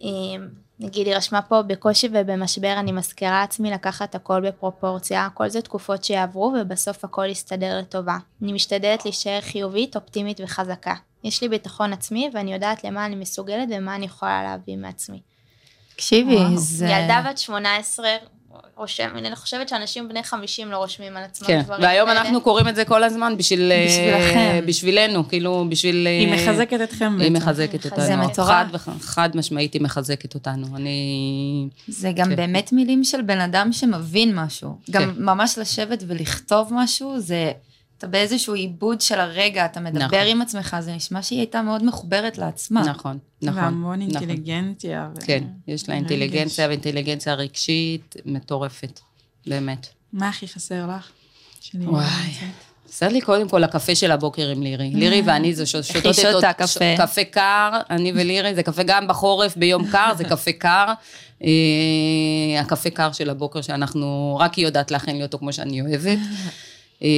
[0.00, 0.48] אמ,
[0.80, 6.04] נגיד, היא רשמה פה, בקושי ובמשבר אני מזכירה לעצמי לקחת הכל בפרופורציה, הכל זה תקופות
[6.04, 8.16] שיעברו ובסוף הכל יסתדר לטובה.
[8.42, 10.94] אני משתדלת להישאר חיובית, אופטימית וחזקה.
[11.24, 15.22] יש לי ביטחון עצמי ואני יודעת למה אני מסוגלת ומה אני יכולה להביא מעצמי.
[15.98, 16.56] תקשיבי, וואו.
[16.56, 16.86] זה...
[16.86, 18.08] ילדה בת 18
[18.76, 22.20] רושם, אני חושבת שאנשים בני 50 לא רושמים על עצמם כן, דברים והיום כאלה.
[22.20, 23.72] אנחנו קוראים את זה כל הזמן בשביל...
[23.72, 24.66] אה, בשבילכם.
[24.66, 26.06] בשבילנו, כאילו, בשביל...
[26.06, 27.32] אה, היא מחזקת אתכם היא בעצם.
[27.32, 28.28] מחזקת זה אותנו.
[28.28, 28.48] מטורף.
[28.48, 28.66] חד
[29.00, 30.66] חד משמעית היא מחזקת אותנו.
[30.76, 31.68] אני...
[31.88, 32.36] זה גם כן.
[32.36, 34.78] באמת מילים של בן אדם שמבין משהו.
[34.90, 35.22] גם כן.
[35.22, 37.52] ממש לשבת ולכתוב משהו, זה...
[37.98, 40.18] אתה באיזשהו עיבוד של הרגע, אתה מדבר נכון.
[40.26, 42.80] עם עצמך, זה נשמע שהיא הייתה מאוד מחוברת לעצמה.
[42.80, 43.58] נכון, נכון.
[43.62, 44.16] והמון נכון.
[44.22, 45.08] אינטליגנציה.
[45.16, 46.10] ו- כן, יש לה רגש.
[46.10, 49.00] אינטליגנציה ואינטליגנציה רגשית מטורפת,
[49.46, 49.86] באמת.
[50.12, 51.08] מה הכי חסר לך?
[51.74, 52.04] וואי.
[52.88, 54.90] חסר לי קודם כל הקפה של הבוקר עם לירי.
[54.94, 56.18] לירי ואני זה שותות
[56.50, 56.66] את קפה.
[56.66, 60.86] ש- קפה קר, אני ולירי, זה קפה גם בחורף, ביום קר, זה קפה קר.
[61.44, 66.18] אה, הקפה קר של הבוקר שאנחנו, רק היא יודעת להכין לי אותו כמו שאני אוהבת.
[67.02, 67.08] אה,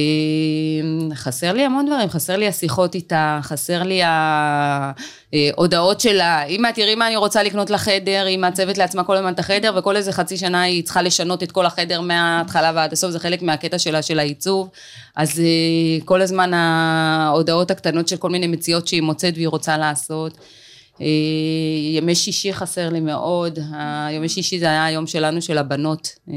[1.15, 6.43] חסר לי המון דברים, חסר לי השיחות איתה, חסר לי ההודעות שלה.
[6.43, 9.95] אמא, תראי מה אני רוצה לקנות לחדר, היא מעצבת לעצמה כל הזמן את החדר, וכל
[9.95, 13.79] איזה חצי שנה היא צריכה לשנות את כל החדר מההתחלה ועד הסוף, זה חלק מהקטע
[13.79, 14.69] שלה, של העיצוב.
[15.15, 20.37] אז אה, כל הזמן ההודעות הקטנות של כל מיני מציאות שהיא מוצאת והיא רוצה לעשות.
[21.01, 21.05] אה,
[21.91, 26.33] ימי שישי חסר לי מאוד, הימי שישי זה היה היום שלנו, של הבנות, אה,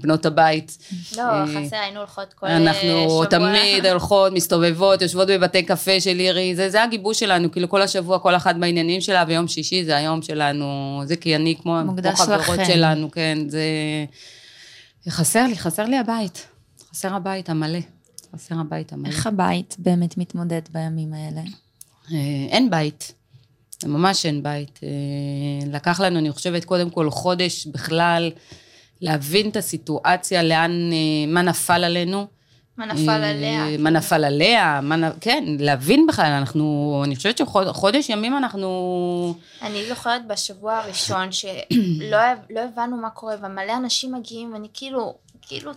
[0.00, 0.78] בנות הבית.
[1.16, 3.26] לא, אה, חסר, היינו הולכות כל אה, אנחנו שבוע.
[3.26, 8.18] תמיד הולכות, מסתובבות, יושבות בבתי קפה של לירי, זה, זה הגיבוש שלנו, כאילו כל השבוע,
[8.18, 12.58] כל אחת בעניינים שלה, ויום שישי זה היום שלנו, זה כי אני כמו, כמו חברות
[12.58, 12.64] לכם.
[12.64, 13.64] שלנו, כן, זה...
[15.08, 16.46] חסר לי, חסר לי הבית,
[16.90, 17.78] חסר הבית המלא,
[18.34, 19.08] חסר הבית המלא.
[19.08, 21.40] איך הבית באמת מתמודד בימים האלה?
[22.12, 22.16] אה,
[22.50, 23.14] אין בית,
[23.84, 24.80] ממש אין בית.
[24.82, 24.88] אה,
[25.72, 28.30] לקח לנו, אני חושבת, קודם כל חודש בכלל,
[29.00, 32.26] להבין את הסיטואציה, לאן, אה, מה נפל עלינו.
[32.76, 33.78] מה נפל עליה.
[33.78, 39.34] מה נפל עליה, מה, נ- כן, להבין בכלל, אנחנו, אני חושבת שחודש ימים אנחנו...
[39.62, 42.18] אני זוכרת בשבוע הראשון שלא
[42.50, 45.72] לא הבנו מה קורה, ומלא אנשים מגיעים, ואני כאילו, כאילו,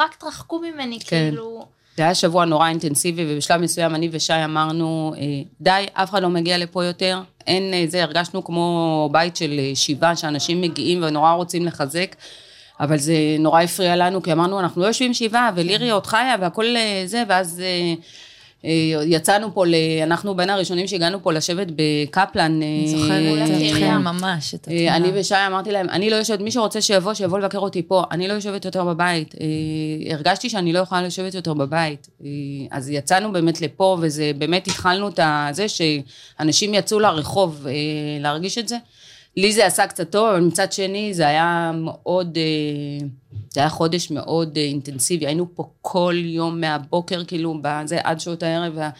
[0.00, 1.28] רק תרחקו ממני, כן.
[1.30, 1.66] כאילו...
[1.98, 5.22] זה היה שבוע נורא אינטנסיבי, ובשלב מסוים אני ושי אמרנו, אה,
[5.60, 9.70] די, אף אחד לא מגיע לפה יותר, אין אה, זה, הרגשנו כמו בית של אה,
[9.74, 12.16] שבעה, שאנשים מגיעים ונורא רוצים לחזק,
[12.80, 16.64] אבל זה נורא הפריע לנו, כי אמרנו, אנחנו לא יושבים שבעה, ולירי עוד חיה, והכל
[17.04, 17.62] זה, ואז...
[18.64, 18.70] אה,
[19.04, 19.74] יצאנו פה, ל...
[20.02, 22.62] אנחנו בין הראשונים שהגענו פה לשבת בקפלן.
[22.62, 25.20] אה, זוכרת אה, אתכם ממש, את אה, אני התמונה.
[25.20, 28.32] ושי אמרתי להם, אני לא יושבת, מי שרוצה שיבוא, שיבוא לבקר אותי פה, אני לא
[28.32, 29.34] יושבת יותר בבית.
[30.10, 32.08] הרגשתי שאני לא יכולה לשבת יותר בבית.
[32.70, 37.66] אז יצאנו באמת לפה, וזה באמת התחלנו את זה שאנשים יצאו לרחוב
[38.20, 38.76] להרגיש את זה.
[39.36, 42.38] לי זה עשה קצת טוב, אבל מצד שני זה היה מאוד,
[43.50, 45.26] זה היה חודש מאוד אה, אינטנסיבי.
[45.26, 48.72] היינו פה כל יום מהבוקר, כאילו, בזה, עד שעות הערב.
[48.76, 48.90] וה...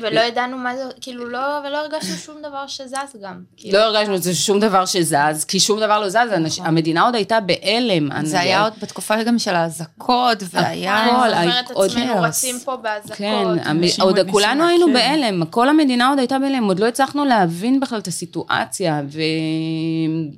[0.00, 3.40] ולא ידענו מה זה, כאילו לא, ולא הרגשנו שום דבר שזז גם.
[3.56, 7.14] כאילו, לא הרגשנו זה שום דבר שזז, כי שום דבר לא זז, אנש- המדינה עוד
[7.14, 8.08] הייתה בהלם.
[8.26, 11.04] זה היה עוד בתקופה גם של האזעקות, והיה...
[11.04, 12.24] הכל, אני זוכרת את עוד- עצמנו כאוס.
[12.24, 13.16] רצים פה באזעקות.
[13.16, 14.86] כן, המ- עוד עוד כולנו היינו.
[14.92, 19.20] בהלם, כל המדינה עוד הייתה בהלם, עוד לא הצלחנו להבין בכלל את הסיטואציה, ו...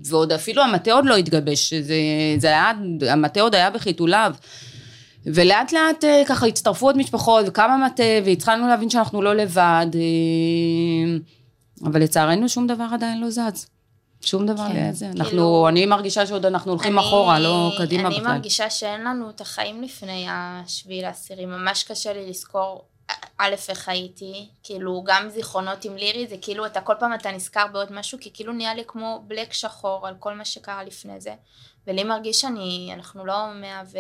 [0.09, 1.95] ועוד אפילו המטה עוד לא התגבש, זה,
[2.39, 2.73] זה היה,
[3.35, 4.33] המטה עוד היה בחיתוליו.
[5.27, 11.17] ולאט לאט אה, ככה הצטרפו עוד משפחות, וקם מטה, והתחלנו להבין שאנחנו לא לבד, אה,
[11.87, 13.67] אבל לצערנו שום דבר עדיין לא זז.
[14.21, 14.89] שום דבר כן.
[14.91, 15.07] לזה.
[15.07, 18.33] אנחנו, כאילו- אני מרגישה שעוד אנחנו הולכים אני- אחורה, לא קדימה אני בכלל.
[18.33, 22.85] מרגישה שאין לנו את החיים לפני השביעי לעשירי, ממש קשה לי לזכור
[23.39, 27.67] א', איך הייתי, כאילו, גם זיכרונות עם לירי, זה כאילו, אתה כל פעם אתה נזכר
[27.73, 31.35] בעוד משהו, כי כאילו נהיה לי כמו בלק שחור על כל מה שקרה לפני זה.
[31.87, 33.99] ולי מרגיש שאני, אנחנו לא מאה ו...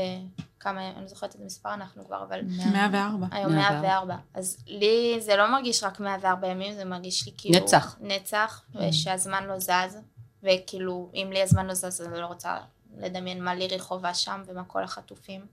[0.61, 2.40] כמה, אני לא זוכרת את המספר אנחנו כבר, אבל...
[2.73, 3.27] 104.
[3.31, 3.81] היום 104.
[3.81, 4.16] 104.
[4.35, 7.59] אז לי זה לא מרגיש רק 104 ימים, זה מרגיש לי כאילו...
[7.59, 7.97] נצח.
[8.01, 9.99] נצח, ושהזמן לא זז,
[10.42, 12.59] וכאילו, אם לי הזמן לא זז, אז אני לא רוצה
[12.99, 15.47] לדמיין מה לירי חווה שם ומה כל החטופים.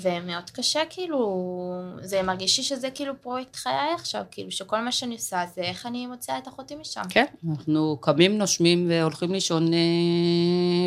[0.00, 5.14] ומאוד קשה, כאילו, זה מרגיש לי שזה כאילו פרויקט חיי עכשיו, כאילו, שכל מה שאני
[5.14, 7.02] עושה זה איך אני מוציאה את אחותי משם.
[7.10, 9.78] כן, אנחנו קמים, נושמים והולכים לישון אה,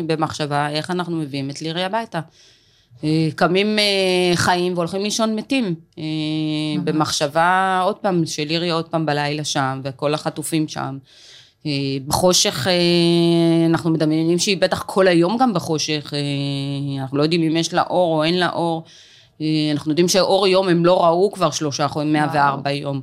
[0.06, 2.20] במחשבה איך אנחנו מביאים את לירי הביתה.
[3.04, 5.74] אה, קמים אה, חיים והולכים לישון מתים.
[5.98, 6.04] אה,
[6.84, 10.98] במחשבה, עוד פעם, שלירי עוד פעם בלילה שם, וכל החטופים שם.
[11.66, 11.70] אה,
[12.06, 17.56] בחושך, אה, אנחנו מדמיינים שהיא בטח כל היום גם בחושך, אה, אנחנו לא יודעים אם
[17.56, 18.84] יש לה אור או אין לה אור.
[19.72, 23.00] אנחנו יודעים שאור יום הם לא ראו כבר שלושה חודשים, 104 יום.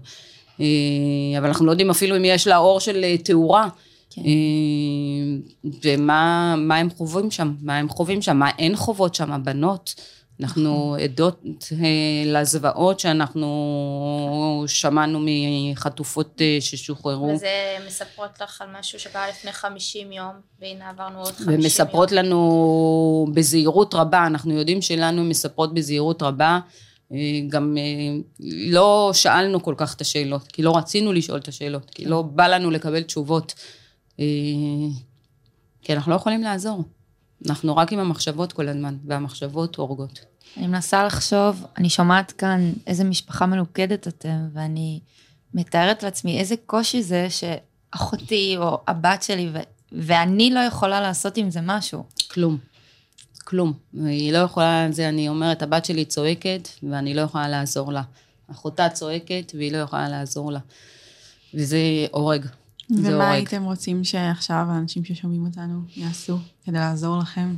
[1.38, 3.68] אבל אנחנו לא יודעים אפילו אם יש לה אור של תאורה.
[4.10, 4.22] כן.
[5.84, 9.96] ומה מה הם חווים שם, מה הם חווים שם, מה הן חוות שם, הבנות.
[10.42, 13.48] אנחנו עדות אה, לזוועות שאנחנו
[14.68, 17.28] שמענו מחטופות אה, ששוחררו.
[17.28, 21.60] וזה מספרות לך על משהו שקרה לפני 50 יום, והנה עברנו עוד 50 יום.
[21.60, 26.60] ומספרות לנו בזהירות רבה, אנחנו יודעים שלנו מספרות בזהירות רבה.
[27.12, 27.18] אה,
[27.48, 27.84] גם אה,
[28.72, 32.48] לא שאלנו כל כך את השאלות, כי לא רצינו לשאול את השאלות, כי לא בא
[32.48, 33.54] לנו לקבל תשובות.
[35.82, 36.84] כי אנחנו לא יכולים לעזור.
[37.48, 40.33] אנחנו רק עם המחשבות כל הזמן, והמחשבות הורגות.
[40.58, 45.00] אני מנסה לחשוב, אני שומעת כאן איזה משפחה מלוכדת אתם, ואני
[45.54, 49.60] מתארת לעצמי איזה קושי זה שאחותי או הבת שלי, ו-
[49.92, 52.04] ואני לא יכולה לעשות עם זה משהו.
[52.32, 52.58] כלום.
[53.44, 53.74] כלום.
[54.06, 58.02] היא לא יכולה, זה אני אומרת, הבת שלי צועקת, ואני לא יכולה לעזור לה.
[58.52, 60.60] אחותה צועקת, והיא לא יכולה לעזור לה.
[61.54, 61.78] וזה
[62.12, 62.46] הורג.
[62.90, 63.36] זה ומה הורג.
[63.36, 67.56] הייתם רוצים שעכשיו האנשים ששומעים אותנו יעשו כדי לעזור לכם?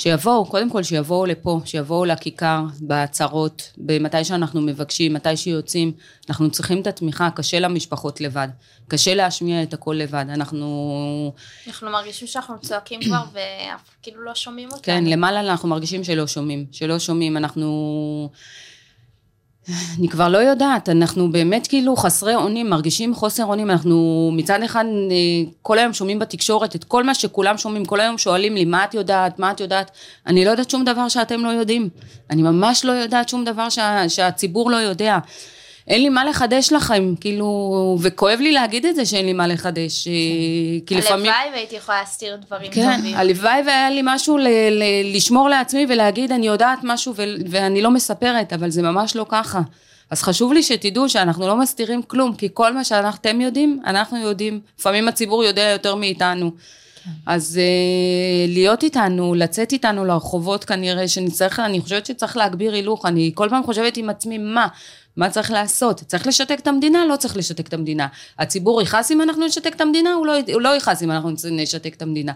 [0.00, 5.92] שיבואו, קודם כל שיבואו לפה, שיבואו לכיכר, בעצרות, מתי שאנחנו מבקשים, מתי שיוצאים,
[6.28, 8.48] אנחנו צריכים את התמיכה, קשה למשפחות לבד,
[8.88, 11.32] קשה להשמיע את הכל לבד, אנחנו,
[11.66, 13.24] אנחנו מרגישים שאנחנו צועקים כבר,
[14.00, 14.82] וכאילו לא שומעים אותנו.
[14.82, 18.30] כן, למעלה אנחנו מרגישים שלא שומעים, שלא שומעים, אנחנו,
[19.98, 24.84] אני כבר לא יודעת, אנחנו באמת כאילו חסרי אונים, מרגישים חוסר אונים, אנחנו מצד אחד
[25.10, 28.84] אה, כל היום שומעים בתקשורת את כל מה שכולם שומעים, כל היום שואלים לי, מה
[28.84, 29.90] את יודעת, מה את יודעת,
[30.26, 31.88] אני לא יודעת שום דבר שאתם לא יודעים,
[32.30, 35.18] אני ממש לא יודעת שום דבר שה, שהציבור לא יודע.
[35.90, 40.08] אין לי מה לחדש לכם, כאילו, וכואב לי להגיד את זה שאין לי מה לחדש,
[40.08, 40.12] אה,
[40.86, 41.32] כי לפעמים...
[41.32, 43.16] הלוואי והייתי יכולה להסתיר דברים כן, טובים.
[43.16, 47.90] הלוואי והיה לי משהו ל- ל- לשמור לעצמי ולהגיד, אני יודעת משהו ו- ואני לא
[47.90, 49.60] מספרת, אבל זה ממש לא ככה.
[50.10, 54.60] אז חשוב לי שתדעו שאנחנו לא מסתירים כלום, כי כל מה שאתם יודעים, אנחנו יודעים.
[54.78, 56.50] לפעמים הציבור יודע יותר מאיתנו.
[57.26, 63.30] אז uh, להיות איתנו, לצאת איתנו לרחובות כנראה, שנצטרך, אני חושבת שצריך להגביר הילוך, אני
[63.34, 64.66] כל פעם חושבת עם עצמי, מה?
[65.16, 66.00] מה צריך לעשות?
[66.06, 67.06] צריך לשתק את המדינה?
[67.06, 68.06] לא צריך לשתק את המדינה.
[68.38, 70.12] הציבור יכעס אם אנחנו נשתק את המדינה?
[70.12, 72.32] הוא לא, הוא לא יכעס אם אנחנו נשתק את המדינה.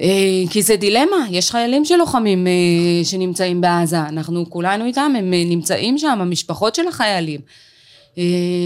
[0.00, 5.42] אה, כי זה דילמה, יש חיילים שלוחמים אה, שנמצאים בעזה, אנחנו כולנו איתם, הם אה,
[5.46, 7.40] נמצאים שם, המשפחות של החיילים.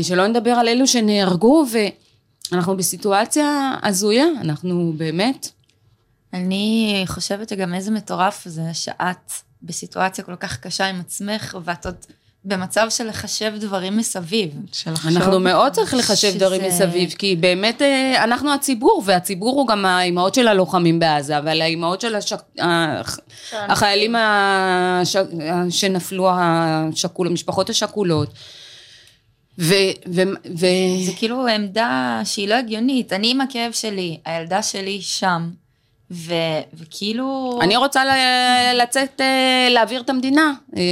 [0.03, 1.65] שלא נדבר על אלו שנהרגו,
[2.53, 5.49] ואנחנו בסיטואציה הזויה, אנחנו באמת,
[6.33, 11.95] אני חושבת שגם איזה מטורף זה שאת בסיטואציה כל כך קשה עם עצמך, ואת עוד
[12.45, 14.51] במצב של לחשב דברים מסביב.
[15.09, 19.85] אנחנו מאוד צריך לחשב שזה- דברים מסביב, כי באמת אה, אנחנו הציבור, והציבור הוא גם
[19.87, 22.39] האימהות של הלוחמים בעזה, אבל האימהות של השק...
[22.59, 23.19] הח-
[23.53, 25.17] החיילים הש...
[25.71, 28.29] שנפלו, השכול, המשפחות השכולות.
[29.59, 29.75] ו...
[30.15, 30.23] ו...
[30.59, 30.67] ו...
[31.07, 33.13] זה כאילו עמדה שהיא לא הגיונית.
[33.13, 35.51] אני עם הכאב שלי, הילדה שלי שם,
[36.11, 36.35] ו,
[36.75, 37.59] וכאילו...
[37.63, 38.11] אני רוצה ל-
[38.83, 40.83] לצאת, אה, להעביר את המדינה, אה,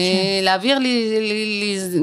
[0.42, 0.86] להעביר, ל- ל-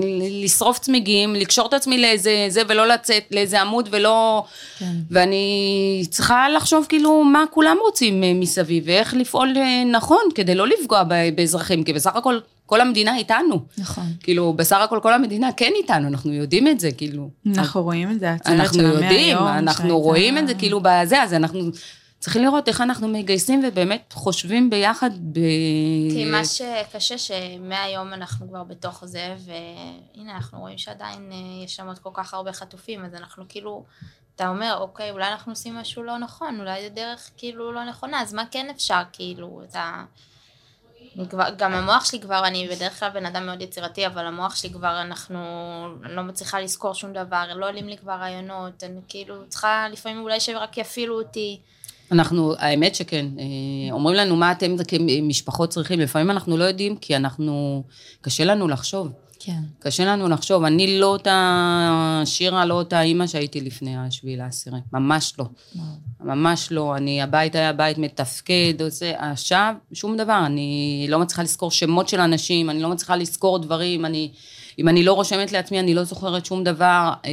[0.03, 4.43] ל- לשרוף צמיגים, לקשור את עצמי לאיזה זה ולא לצאת לאיזה עמוד ולא...
[4.79, 4.85] כן.
[5.11, 9.53] ואני צריכה לחשוב כאילו מה כולם רוצים אה, מסביב ואיך לפעול
[9.91, 11.03] נכון כדי לא לפגוע
[11.35, 13.59] באזרחים, כי בסך הכל כל המדינה איתנו.
[13.77, 14.03] נכון.
[14.23, 17.29] כאילו, בסך הכל כל המדינה כן איתנו, אנחנו יודעים את זה, כאילו.
[17.57, 19.47] אנחנו רואים את זה, הצוות אנחנו של המאה יודעים, יום.
[19.47, 21.59] אנחנו שהייתה- רואים את זה כאילו בזה, אז אנחנו
[22.19, 25.39] צריכים לראות איך אנחנו מגייסים ובאמת חושבים ביחד ב...
[26.09, 31.87] כי מה שקשה שמהיום אנחנו כבר בתוך זה, והנה אנחנו רואים שעדיין אה, יש שם
[31.87, 33.85] עוד כל כך הרבה חטופים, אז אנחנו כאילו,
[34.35, 38.21] אתה אומר, אוקיי, אולי אנחנו עושים משהו לא נכון, אולי זה דרך כאילו לא נכונה,
[38.21, 40.03] אז מה כן אפשר כאילו, אתה...
[41.29, 44.69] כבר, גם המוח שלי כבר, אני בדרך כלל בן אדם מאוד יצירתי, אבל המוח שלי
[44.69, 45.39] כבר, אנחנו,
[46.03, 50.21] אני לא מצליחה לזכור שום דבר, לא עולים לי כבר רעיונות, אני כאילו צריכה לפעמים
[50.21, 51.59] אולי שרק יפעילו אותי.
[52.11, 57.15] אנחנו, האמת שכן, אה, אומרים לנו מה אתם כמשפחות צריכים, לפעמים אנחנו לא יודעים כי
[57.15, 57.83] אנחנו,
[58.21, 59.11] קשה לנו לחשוב.
[59.39, 59.61] כן.
[59.79, 65.33] קשה לנו לחשוב, אני לא אותה שירה, לא אותה אימא שהייתי לפני השביעי לעשירי, ממש
[65.39, 65.45] לא.
[66.19, 71.71] ממש לא, אני, הבית היה בית מתפקד, עושה, עכשיו, שום דבר, אני לא מצליחה לזכור
[71.71, 74.31] שמות של אנשים, אני לא מצליחה לזכור דברים, אני,
[74.79, 77.13] אם אני לא רושמת לעצמי, אני לא זוכרת שום דבר.
[77.25, 77.31] אה,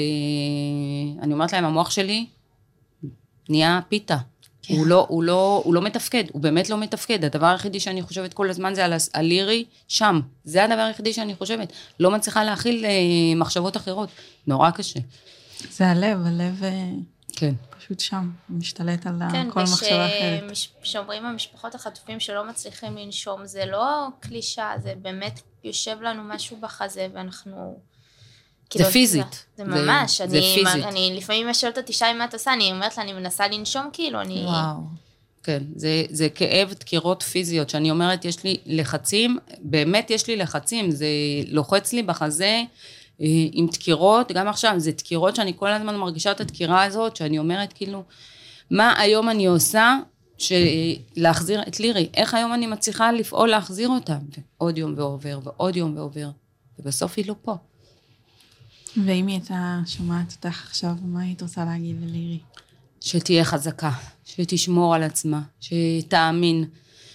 [1.22, 2.26] אני אומרת להם, המוח שלי
[3.48, 4.16] נהיה פיתה.
[4.66, 4.74] כן.
[4.74, 7.24] הוא, לא, הוא, לא, הוא לא מתפקד, הוא באמת לא מתפקד.
[7.24, 10.20] הדבר היחידי שאני חושבת כל הזמן זה על הלירי שם.
[10.44, 11.72] זה הדבר היחידי שאני חושבת.
[12.00, 12.90] לא מצליחה להכיל אה,
[13.36, 14.08] מחשבות אחרות.
[14.46, 15.00] נורא קשה.
[15.70, 16.90] זה הלב, הלב אה,
[17.32, 17.54] כן.
[17.78, 20.52] פשוט שם, משתלט על כן, כל מחשבה אחרת.
[20.82, 27.06] כשאומרים המשפחות החטופים שלא מצליחים לנשום, זה לא קלישה, זה באמת יושב לנו משהו בחזה
[27.14, 27.78] ואנחנו...
[28.72, 29.46] זה כאילו, פיזית.
[29.56, 30.84] זה, זה ממש, זה, אני, זה פיזית.
[30.84, 32.52] אני לפעמים שואלת אותי, שי, מה את עושה?
[32.52, 34.44] אני אומרת לה, אני מנסה לנשום, כאילו, אני...
[34.44, 34.76] וואו.
[35.42, 40.90] כן, זה, זה כאב דקירות פיזיות, שאני אומרת, יש לי לחצים, באמת יש לי לחצים,
[40.90, 41.06] זה
[41.48, 42.62] לוחץ לי בחזה
[43.20, 47.38] אה, עם דקירות, גם עכשיו, זה דקירות שאני כל הזמן מרגישה את הדקירה הזאת, שאני
[47.38, 48.02] אומרת, כאילו,
[48.70, 49.96] מה היום אני עושה
[51.16, 52.08] להחזיר את לירי?
[52.14, 54.18] איך היום אני מצליחה לפעול להחזיר אותה?
[54.60, 56.28] ועוד יום ועובר, ועוד יום ועובר,
[56.78, 57.54] ובסוף היא לא פה.
[59.04, 62.38] ואם היא הייתה שומעת אותך עכשיו, מה היית רוצה להגיד ללירי?
[63.00, 63.92] שתהיה חזקה,
[64.24, 66.64] שתשמור על עצמה, שתאמין,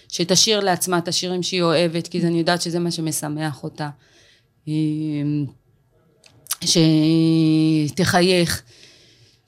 [0.08, 3.90] שתשאיר לעצמה את השירים שהיא אוהבת, כי אני יודעת שזה מה שמשמח אותה.
[4.68, 5.46] אמ,
[7.90, 8.62] שתחייך,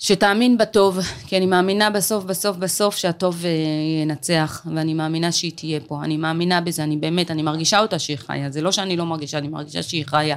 [0.03, 3.49] שתאמין בטוב, כי אני מאמינה בסוף, בסוף, בסוף שהטוב אה,
[4.01, 6.03] ינצח, ואני מאמינה שהיא תהיה פה.
[6.03, 8.51] אני מאמינה בזה, אני באמת, אני מרגישה אותה שהיא חיה.
[8.51, 10.35] זה לא שאני לא מרגישה, אני מרגישה שהיא חיה.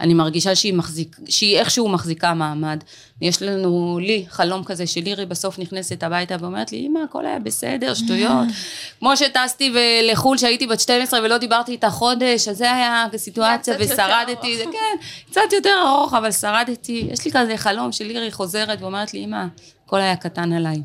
[0.00, 2.84] אני מרגישה שהיא מחזיק, שהיא איכשהו מחזיקה מעמד.
[3.20, 7.94] יש לנו, לי, חלום כזה שלירי בסוף נכנסת הביתה ואומרת לי, אמא, הכל היה בסדר,
[7.94, 8.46] שטויות.
[8.98, 14.56] כמו שטסתי לחו"ל שהייתי בת 12 ולא דיברתי איתה חודש, אז זה היה סיטואציה ושרדתי,
[14.56, 17.08] זה כן, קצת יותר ארוך, אבל שרדתי.
[17.12, 19.44] יש לי כזה חלום שלירי חוזרת ואומרת לי, אמא,
[19.86, 20.82] הכל היה קטן עליי.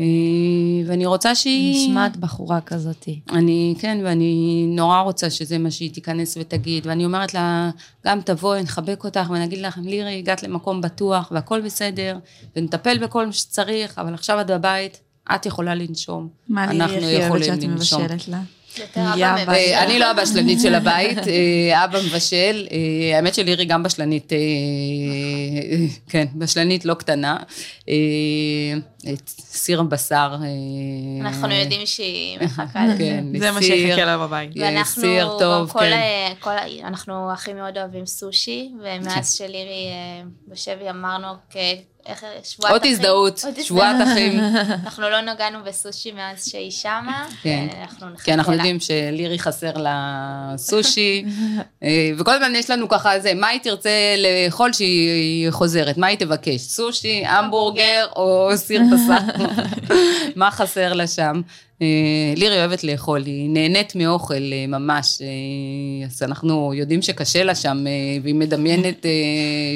[0.00, 0.04] אה,
[0.86, 1.88] ואני רוצה שהיא...
[1.88, 3.20] נשמעת בחורה כזאתי.
[3.30, 7.70] אני, כן, ואני נורא רוצה שזה מה שהיא תיכנס ותגיד, ואני אומרת לה,
[8.06, 12.18] גם תבואי, נחבק אותך ונגיד לך, לירי, הגעת למקום בטוח והכל בסדר,
[12.56, 15.00] ונטפל בכל מה שצריך, אבל עכשיו את בבית,
[15.34, 16.28] את יכולה לנשום.
[16.48, 18.40] מה לירי הכי אוהבת שאת מבשלת לה?
[19.82, 22.66] אני לא הבשלנית של הבית, אה, אבא מבשל.
[22.72, 24.38] אה, האמת שלירי גם בשלנית, אה,
[26.08, 27.36] כן, בשלנית לא קטנה.
[29.26, 30.34] סיר בשר.
[31.20, 32.98] אנחנו יודעים שהיא מחכה לזה.
[32.98, 34.50] כן, זה מה שיחכה לה בבית.
[34.84, 35.98] סיר טוב, כן.
[36.84, 39.46] אנחנו הכי מאוד אוהבים סושי, ומאז כן.
[39.46, 39.86] שלירי
[40.48, 41.28] בשבי אמרנו,
[42.06, 42.72] איך, שבועת אחים.
[42.72, 44.40] עוד הזדהות, שבועת אחים.
[44.84, 47.66] אנחנו לא נגענו בסושי מאז שהיא שמה, כן.
[47.82, 48.24] אנחנו נחכה לה.
[48.24, 51.24] כי אנחנו יודעים שלירי חסר לה סושי,
[51.82, 56.18] אה, וכל הזמן יש לנו ככה זה, מה היא תרצה לאכול שהיא חוזרת, מה היא
[56.18, 59.44] תבקש, סושי, המבורגר או סיר בשר,
[60.36, 61.40] מה חסר לה שם.
[61.82, 61.86] אה,
[62.36, 67.84] לירי אוהבת לאכול, היא נהנית מאוכל אה, ממש, אה, אז אנחנו יודעים שקשה לה שם,
[68.22, 69.06] והיא מדמיינת,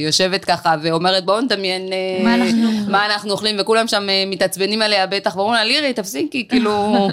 [0.04, 1.82] יושבת ככה ואומרת בואו נדמיין
[2.24, 7.08] מה אנחנו, מה אנחנו אוכלים, וכולם שם מתעצבנים עליה בטח, ואומרים לה לירי תפסיקי, כאילו,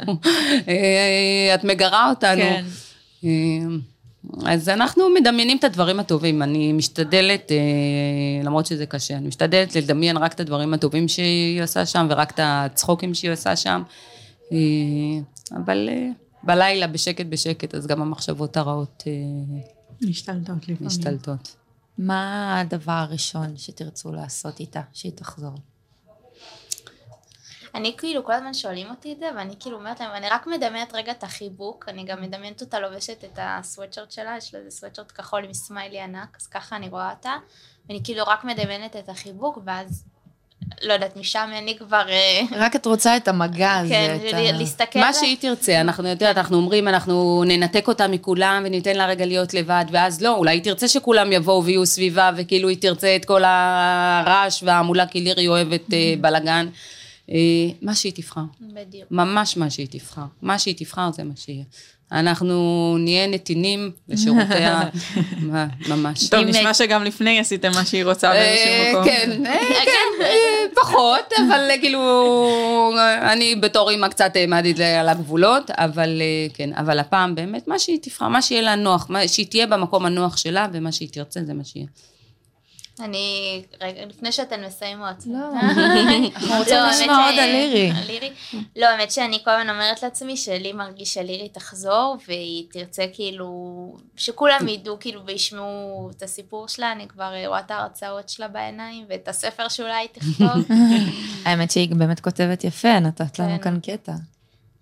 [1.55, 2.43] את מגרה אותנו.
[3.21, 3.69] כן.
[4.45, 7.51] אז אנחנו מדמיינים את הדברים הטובים, אני משתדלת,
[8.43, 12.39] למרות שזה קשה, אני משתדלת לדמיין רק את הדברים הטובים שהיא עושה שם, ורק את
[12.43, 13.81] הצחוקים שהיא עושה שם.
[14.51, 16.09] אה, אבל אה,
[16.43, 19.11] בלילה בשקט בשקט, אז גם המחשבות הרעות אה,
[20.01, 20.87] משתלטות לפעמים.
[20.87, 21.55] משתלטות.
[21.97, 25.55] מה הדבר הראשון שתרצו לעשות איתה, שהיא תחזור?
[27.75, 30.93] אני כאילו, כל הזמן שואלים אותי את זה, ואני כאילו אומרת להם, אני רק מדמיינת
[30.93, 35.11] רגע את החיבוק, אני גם מדמיינת אותה לובשת את הסוואטשרט שלה, יש לה איזה סוואטשרט
[35.11, 37.33] כחול עם סמיילי ענק, אז ככה אני רואה אותה,
[37.89, 40.05] ואני כאילו רק מדמיינת את החיבוק, ואז
[40.83, 42.03] לא יודעת, משם אני כבר...
[42.09, 43.89] אה, רק את רוצה את המגע הזה.
[43.89, 44.51] כן, את ה...
[44.51, 44.99] להסתכל...
[44.99, 49.53] מה שהיא תרצה, אנחנו יודעת, אנחנו אומרים, אנחנו ננתק אותה מכולם וניתן לה רגע להיות
[49.53, 53.43] לבד, ואז לא, אולי היא תרצה שכולם יבואו ויהיו סביבה, וכאילו היא תרצה את כל
[53.45, 56.67] הרעש וההמולה, כי לירי אוהבת אה, בלאגן.
[57.31, 57.35] אה,
[57.81, 58.41] מה שהיא תבחר.
[58.61, 59.07] בדיוק.
[59.11, 60.21] ממש מה שהיא תבחר.
[60.41, 61.63] מה שהיא תבחר זה מה שיהיה.
[62.11, 62.55] אנחנו
[62.99, 64.81] נהיה נתינים לשירותיה,
[65.51, 66.29] מה- ממש.
[66.29, 69.03] טוב, נשמע שגם לפני עשיתם מה שהיא רוצה באיזשהו אה, מקום.
[69.05, 72.91] כן, אה, כן, אה, פחות, אבל כאילו,
[73.31, 76.21] אני בתור אימא קצת העמדתי על הגבולות, אבל
[76.53, 80.37] כן, אבל הפעם באמת, מה שהיא תבחר, מה שיהיה לה נוח, שהיא תהיה במקום הנוח
[80.37, 81.85] שלה, ומה שהיא תרצה זה מה שיהיה.
[82.99, 85.25] אני, רגע, לפני שאתן מסיימות.
[85.25, 85.37] לא.
[86.35, 88.33] אנחנו רוצים לשמוע עוד על לירי.
[88.75, 93.49] לא, האמת שאני כל הזמן אומרת לעצמי שלי מרגיש שלירי תחזור, והיא תרצה כאילו,
[94.15, 99.27] שכולם ידעו כאילו וישמעו את הסיפור שלה, אני כבר רואה את ההרצאות שלה בעיניים, ואת
[99.27, 100.77] הספר שאולי היא תכתוב.
[101.45, 103.63] האמת שהיא באמת כותבת יפה, נתת לנו כן.
[103.63, 104.13] כאן קטע.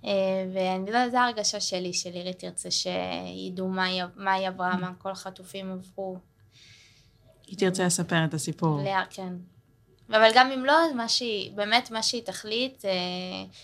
[0.05, 0.11] אה,
[0.53, 5.72] ואני לא יודעת, זו ההרגשה שלי, שלירי תרצה שידעו מה היא עברה, מה כל החטופים
[5.72, 6.32] עברו.
[7.54, 8.80] היא תרצה לספר את הסיפור.
[8.84, 9.34] לאה, כן.
[10.10, 12.91] אבל גם אם לא, מה שהיא, באמת מה שהיא תחליט, אה,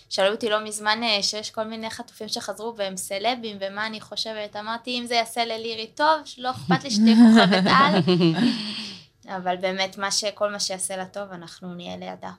[0.08, 4.56] שאלו אותי לא מזמן אה, שיש כל מיני חטופים שחזרו והם סלבים, ומה אני חושבת,
[4.56, 8.16] אמרתי, אם זה יעשה ללירי טוב, לא אכפת לי שתהיה כוכבת על,
[9.36, 12.30] אבל באמת, מה ש, כל מה שיעשה לה טוב, אנחנו נהיה לידה.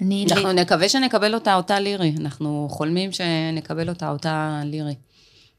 [0.00, 0.26] אני...
[0.30, 4.94] אנחנו נקווה שנקבל אותה אותה לירי, אנחנו חולמים שנקבל אותה אותה לירי,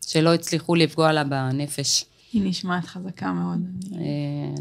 [0.05, 2.05] שלא הצליחו לפגוע לה בנפש.
[2.33, 3.59] היא נשמעת חזקה מאוד.
[3.95, 3.99] אה,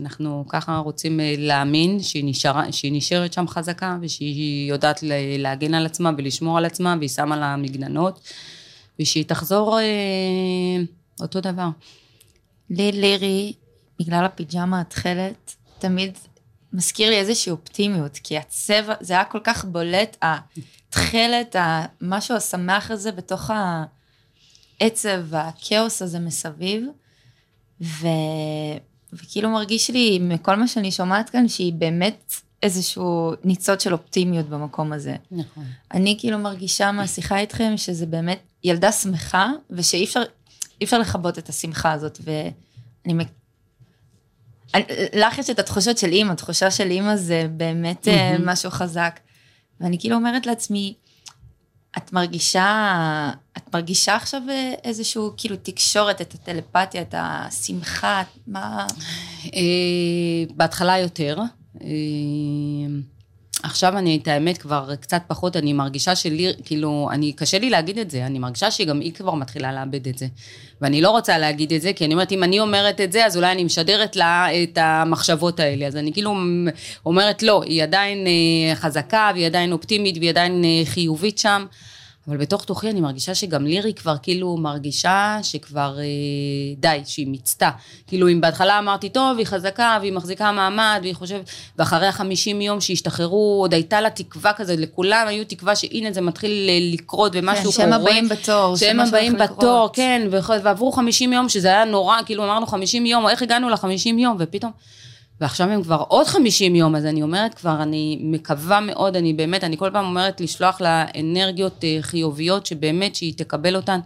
[0.01, 5.01] אנחנו ככה רוצים אה, להאמין שהיא, נשארה, שהיא נשארת שם חזקה ושהיא יודעת
[5.39, 8.21] להגן על עצמה ולשמור על עצמה והיא שמה לה מגננות
[9.01, 9.85] ושהיא תחזור אה,
[11.21, 11.69] אותו דבר.
[12.71, 13.53] לי לירי,
[14.01, 16.19] בגלל הפיג'מה התכלת, תמיד
[16.73, 23.13] מזכיר לי איזושהי אופטימיות, כי הצבע, זה היה כל כך בולט, התכלת, המשהו השמח הזה
[23.13, 23.51] בתוך
[24.81, 26.87] העצב והכאוס הזה מסביב,
[27.81, 28.07] ו...
[29.13, 34.93] וכאילו מרגיש לי, מכל מה שאני שומעת כאן, שהיא באמת איזשהו ניצוץ של אופטימיות במקום
[34.93, 35.17] הזה.
[35.31, 35.65] נכון.
[35.95, 40.23] אני כאילו מרגישה מהשיחה איתכם שזה באמת ילדה שמחה, ושאי אפשר,
[40.83, 43.15] אפשר לכבות את השמחה הזאת, ואני...
[43.15, 43.29] מק-
[44.75, 49.21] אני- לך יש את התחושות של אימא, תחושה של אימא זה באמת אה, משהו חזק.
[49.81, 50.95] ואני כאילו אומרת לעצמי,
[51.97, 58.87] את מרגישה, את מרגישה עכשיו אה, איזשהו כאילו תקשורת, את הטלפתיה, את השמחה, מה...
[59.45, 61.39] אה, בהתחלה יותר.
[63.63, 67.99] עכשיו אני, את האמת, כבר קצת פחות, אני מרגישה שלי, כאילו, אני, קשה לי להגיד
[67.99, 70.27] את זה, אני מרגישה שגם היא כבר מתחילה לאבד את זה.
[70.81, 73.37] ואני לא רוצה להגיד את זה, כי אני אומרת, אם אני אומרת את זה, אז
[73.37, 75.87] אולי אני משדרת לה את המחשבות האלה.
[75.87, 76.35] אז אני כאילו
[77.07, 81.67] אומרת, לא, היא עדיין אה, חזקה, והיא עדיין אופטימית, והיא עדיין אה, חיובית שם.
[82.29, 86.05] אבל בתוך תוכי אני מרגישה שגם לירי כבר כאילו מרגישה שכבר אה,
[86.77, 87.71] די, שהיא מיצתה.
[88.07, 92.81] כאילו אם בהתחלה אמרתי, טוב, היא חזקה והיא מחזיקה מעמד והיא חושבת, ואחרי החמישים יום
[92.81, 97.57] שהשתחררו, עוד הייתה לה תקווה כזאת, לכולם היו תקווה שהנה זה מתחיל ל- לקרות ומשהו
[97.57, 97.73] כן, קורה.
[97.73, 99.91] שהם הבאים בתור, שהם הבאים בתור.
[99.93, 100.29] כן,
[100.63, 104.71] ועברו חמישים יום, שזה היה נורא, כאילו אמרנו חמישים יום, איך הגענו לחמישים יום, ופתאום...
[105.41, 109.65] ועכשיו הם כבר עוד 50 יום, אז אני אומרת כבר, אני מקווה מאוד, אני באמת,
[109.65, 114.01] אני כל פעם אומרת לשלוח לה אנרגיות אה, חיוביות, שבאמת שהיא תקבל אותן,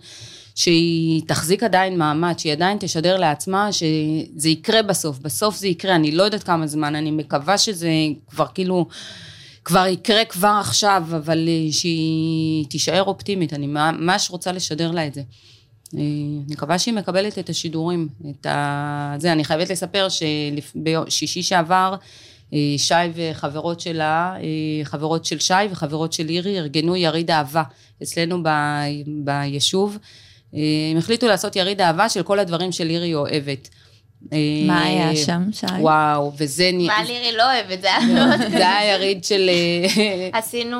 [0.54, 6.12] שהיא תחזיק עדיין מעמד, שהיא עדיין תשדר לעצמה, שזה יקרה בסוף, בסוף זה יקרה, אני
[6.12, 7.90] לא יודעת כמה זמן, אני מקווה שזה
[8.30, 8.86] כבר כאילו,
[9.64, 15.14] כבר יקרה כבר עכשיו, אבל אה, שהיא תישאר אופטימית, אני ממש רוצה לשדר לה את
[15.14, 15.22] זה.
[15.94, 19.14] אני מקווה שהיא מקבלת את השידורים, את ה...
[19.18, 20.08] זה, אני חייבת לספר
[21.08, 21.94] ששישי שעבר,
[22.52, 27.62] אה, שי וחברות שלה, אה, חברות של שי וחברות של אירי, ארגנו יריד אהבה
[28.02, 28.48] אצלנו ב...
[29.06, 29.98] ביישוב.
[30.54, 30.60] אה,
[30.92, 33.68] הם החליטו לעשות יריד אהבה של כל הדברים של אירי אוהבת.
[34.32, 35.66] אה, מה היה שם, שי?
[35.80, 36.70] וואו, וזה...
[36.86, 38.50] מה לירי לא אוהבת, זה היה מאוד...
[38.50, 39.50] זה היה יריד של...
[39.50, 40.78] אה, עשינו,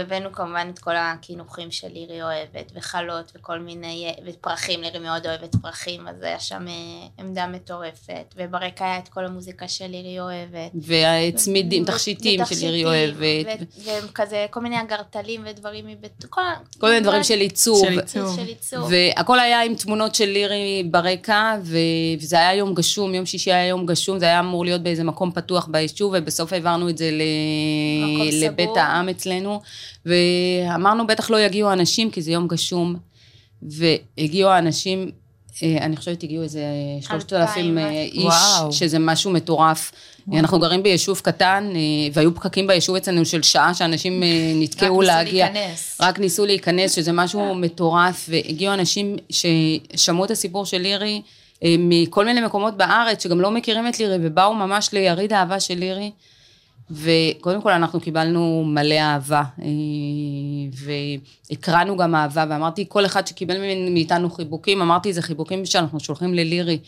[0.00, 5.56] הבאנו כמובן את כל הקינוחים של לירי אוהבת, וחלות וכל מיני, ופרחים, לירי מאוד אוהבת
[5.62, 6.74] פרחים, אז היה שם אה,
[7.18, 10.70] עמדה מטורפת, וברקע היה את כל המוזיקה של לירי אוהבת.
[10.74, 13.58] והצמידים, תכשיטים של אירי אוהבת.
[14.04, 16.24] וכזה, כל מיני אגרטלים ודברים מבית...
[16.78, 17.86] כל, מיני דברים של עיצוב.
[18.06, 18.90] של עיצוב.
[18.90, 23.86] והכל היה עם תמונות של לירי ברקע, וזה היה יום גשום, יום שישי היה יום
[23.86, 27.22] גשום, זה היה אמור להיות באיזה מקום פתוח ביישוב, ובסוף העברנו את זה ל...
[28.44, 28.78] לבית סגור.
[28.78, 29.60] העם אצלנו,
[30.06, 32.96] ואמרנו, בטח לא יגיעו אנשים, כי זה יום גשום,
[33.62, 35.10] והגיעו האנשים,
[35.62, 36.64] אה, אני חושבת הגיעו איזה
[37.00, 38.72] שלושת אלפים אלפיים, אה, איש, וואו.
[38.72, 39.92] שזה משהו מטורף.
[40.32, 41.80] אנחנו גרים ביישוב קטן, אה,
[42.12, 44.22] והיו פקקים ביישוב אצלנו של שעה, שאנשים
[44.54, 45.50] נתקעו ניסו להגיע.
[45.50, 45.98] להיכנס.
[46.00, 51.22] רק ניסו להיכנס, שזה משהו מטורף, והגיעו אנשים ששמעו את הסיפור של לירי
[51.64, 56.10] מכל מיני מקומות בארץ, שגם לא מכירים את לירי, ובאו ממש ליריד האהבה של לירי,
[56.90, 59.66] וקודם כל אנחנו קיבלנו מלא אהבה, אה,
[61.50, 63.56] והקראנו גם אהבה, ואמרתי, כל אחד שקיבל
[63.90, 66.78] מאיתנו חיבוקים, אמרתי, זה חיבוקים שאנחנו שולחים ללירי.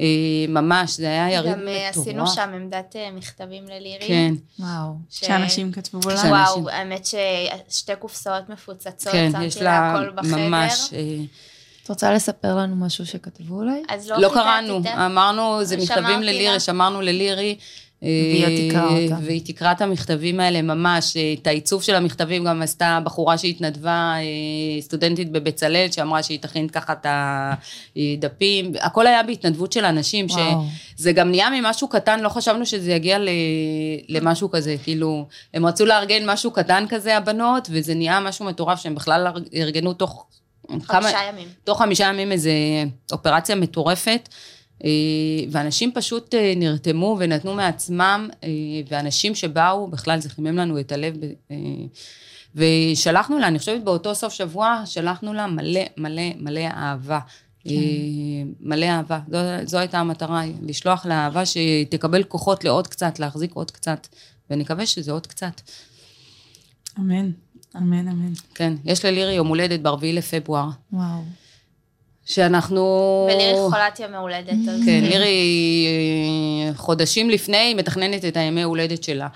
[0.00, 0.06] אה,
[0.48, 2.06] ממש, זה היה יריד גם אה, מטורף.
[2.06, 4.06] עשינו שם עמדת אה, מכתבים ללירי.
[4.08, 4.92] כן, וואו.
[5.10, 6.16] ש- שאנשים כתבו לה.
[6.16, 10.36] שאנשים- וואו, האמת ששתי קופסאות מפוצצות, כן, שמתי לה הכל בחדר.
[10.36, 10.90] ממש...
[11.86, 13.82] את רוצה לספר לנו משהו שכתבו אולי?
[13.88, 15.04] אז לא לא קראנו, חיטטתי.
[15.06, 16.60] אמרנו, זה מכתבים ללירי.
[16.60, 17.56] שמרנו ללירי.
[18.02, 19.24] אה, והיא תקרא אותם.
[19.24, 24.14] והיא תקרא את המכתבים האלה ממש, אה, את העיצוב של המכתבים גם עשתה בחורה שהתנדבה,
[24.16, 30.64] אה, סטודנטית בבצלאל, שאמרה שהיא תכין ככה את הדפים, הכל היה בהתנדבות של אנשים, וואו.
[30.98, 33.28] שזה גם נהיה ממשהו קטן, לא חשבנו שזה יגיע ל-
[34.08, 38.94] למשהו כזה, כאילו, הם רצו לארגן משהו קטן כזה, הבנות, וזה נהיה משהו מטורף, שהם
[38.94, 40.26] בכלל ארגנו תוך...
[40.82, 41.48] חמישה ימים.
[41.64, 42.50] תוך חמישה ימים איזו
[43.12, 44.28] אופרציה מטורפת,
[44.84, 44.90] אה,
[45.50, 48.48] ואנשים פשוט אה, נרתמו ונתנו מעצמם, אה,
[48.88, 51.14] ואנשים שבאו, בכלל זה חימם לנו את הלב.
[52.54, 57.18] ושלחנו לה, אני חושבת באותו סוף שבוע, שלחנו לה מלא מלא מלא אהבה.
[57.66, 57.72] אה,
[58.60, 59.20] מלא אהבה.
[59.30, 64.06] זו, זו הייתה המטרה, לשלוח לה אהבה שתקבל כוחות לעוד קצת, להחזיק עוד קצת,
[64.50, 65.60] ונקווה שזה עוד קצת.
[66.98, 67.30] אמן,
[67.78, 68.32] אמן, אמן.
[68.54, 71.22] כן, יש ללירי יום הולדת ב-4 לפברואר, וואו.
[72.26, 72.82] שאנחנו...
[73.30, 74.54] ולירי חולת ימי הולדת.
[74.86, 75.86] כן, לירי
[76.68, 79.28] אה, חודשים לפני היא מתכננת את הימי הולדת שלה.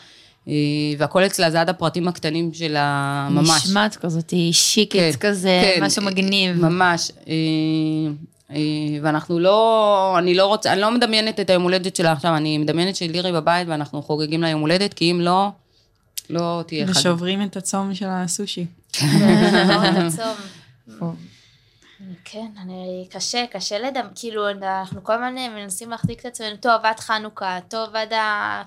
[0.49, 0.55] אה,
[0.99, 3.51] והכל אצלה זה עד הפרטים הקטנים שלה, ממש.
[3.51, 6.57] נשמעת כזאת, היא שיקית כן, כזה, כן, משהו מגניב.
[6.57, 7.11] ממש.
[7.29, 8.55] אה,
[9.03, 12.97] ואנחנו לא, אני לא רוצה, אני לא מדמיינת את היום הולדת שלה עכשיו, אני מדמיינת
[12.97, 15.49] שלירי בבית ואנחנו חוגגים לה יום הולדת, כי אם לא,
[16.33, 16.91] לא תהיה חג.
[16.97, 18.67] ושוברים את הצום של הסושי.
[19.97, 20.35] הצום.
[22.25, 24.07] כן, אני, קשה, קשה לדמ...
[24.15, 28.63] כאילו, אנחנו כל הזמן מנסים להחזיק את עצמנו, טוב, עד חנוכה, טוב, עד ה...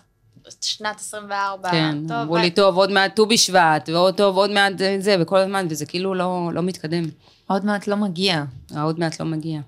[0.61, 4.77] שנת 24, כן, טוב, אמרו לי, טוב, עוד מעט ט"ו בשבט, ועוד טוב, עוד מעט
[4.77, 7.03] זה- זה, וכל הזמן, וזה כאילו לא, לא מתקדם.
[7.47, 8.43] עוד מעט לא מגיע.
[8.83, 9.59] עוד מעט לא מגיע.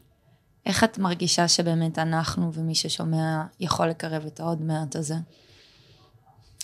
[0.66, 5.16] איך את מרגישה שבאמת אנחנו ומי ששומע יכול לקרב את העוד מעט הזה?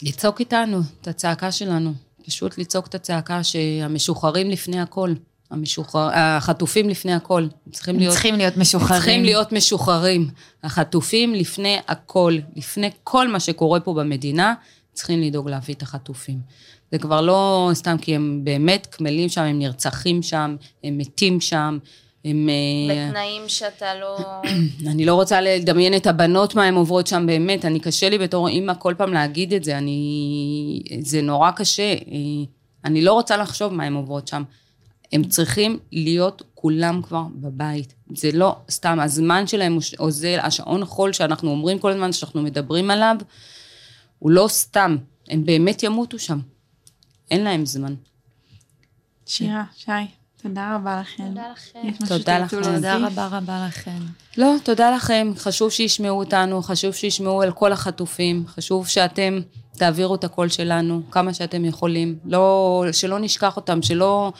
[0.03, 1.93] לצעוק איתנו את הצעקה שלנו.
[2.25, 5.13] פשוט לצעוק את הצעקה שהמשוחררים לפני הכל.
[5.51, 7.47] המשוחרר, החטופים לפני הכל.
[7.71, 8.13] צריכים להיות...
[8.13, 9.01] צריכים להיות משוחררים.
[9.01, 10.29] צריכים להיות משוחררים.
[10.63, 12.37] החטופים לפני הכל.
[12.55, 14.53] לפני כל מה שקורה פה במדינה,
[14.93, 16.39] צריכים לדאוג להביא את החטופים.
[16.91, 21.77] זה כבר לא סתם כי הם באמת קמלים שם, הם נרצחים שם, הם מתים שם,
[22.25, 22.49] הם...
[22.49, 24.17] אה, בתנאים שאתה לא...
[24.91, 28.47] אני לא רוצה לדמיין את הבנות, מה הן עוברות שם באמת, אני קשה לי בתור
[28.47, 30.83] אימא כל פעם להגיד את זה, אני...
[30.99, 31.93] זה נורא קשה.
[31.93, 32.45] אה,
[32.85, 34.43] אני לא רוצה לחשוב מה הן עוברות שם.
[35.13, 37.93] הם צריכים להיות כולם כבר בבית.
[38.15, 43.15] זה לא סתם, הזמן שלהם אוזל, השעון חול שאנחנו אומרים כל הזמן, שאנחנו מדברים עליו,
[44.19, 44.97] הוא לא סתם,
[45.29, 46.39] הם באמת ימותו שם.
[47.31, 47.95] אין להם זמן.
[49.25, 49.91] שירה, שי,
[50.43, 51.23] תודה רבה לכם.
[51.23, 52.05] תודה לכם.
[52.07, 52.61] תודה לכם.
[52.63, 52.97] תודה?
[52.97, 53.99] רבה רבה לכם.
[54.37, 55.31] לא, תודה לכם.
[55.37, 59.39] חשוב שישמעו אותנו, חשוב שישמעו על כל החטופים, חשוב שאתם
[59.77, 62.19] תעבירו את הקול שלנו כמה שאתם יכולים.
[62.25, 64.31] לא, שלא נשכח אותם, שלא...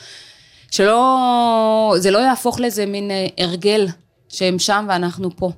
[0.72, 1.96] שלא...
[1.98, 3.88] זה לא יהפוך לאיזה מין אה, הרגל
[4.30, 5.52] שהם שם ואנחנו פה.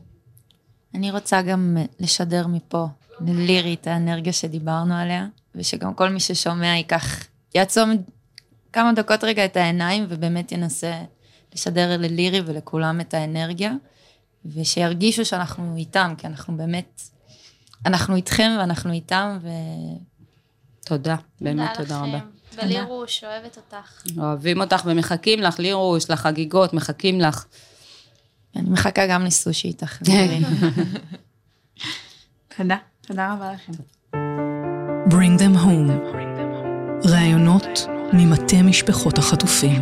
[0.95, 2.85] אני רוצה גם לשדר מפה
[3.21, 7.91] ללירי את האנרגיה שדיברנו עליה, ושגם כל מי ששומע ייקח, יעצום
[8.73, 11.01] כמה דקות רגע את העיניים, ובאמת ינסה
[11.53, 13.73] לשדר ללירי ולכולם את האנרגיה,
[14.45, 17.01] ושירגישו שאנחנו איתם, כי אנחנו באמת,
[17.85, 19.47] אנחנו איתכם ואנחנו איתם, ו...
[20.85, 22.19] תודה, באמת תודה רבה.
[22.55, 24.03] ולירוש, אוהבת אותך.
[24.17, 27.45] אוהבים אותך ומחכים לך, לירוש, לחגיגות, מחכים לך.
[28.55, 29.97] אני מחכה גם לסושי איתך.
[30.07, 30.39] לירי.
[32.57, 33.71] תודה, תודה רבה לכם.
[35.09, 35.91] Bring them home.
[37.09, 39.81] ראיונות ממטה משפחות החטופים.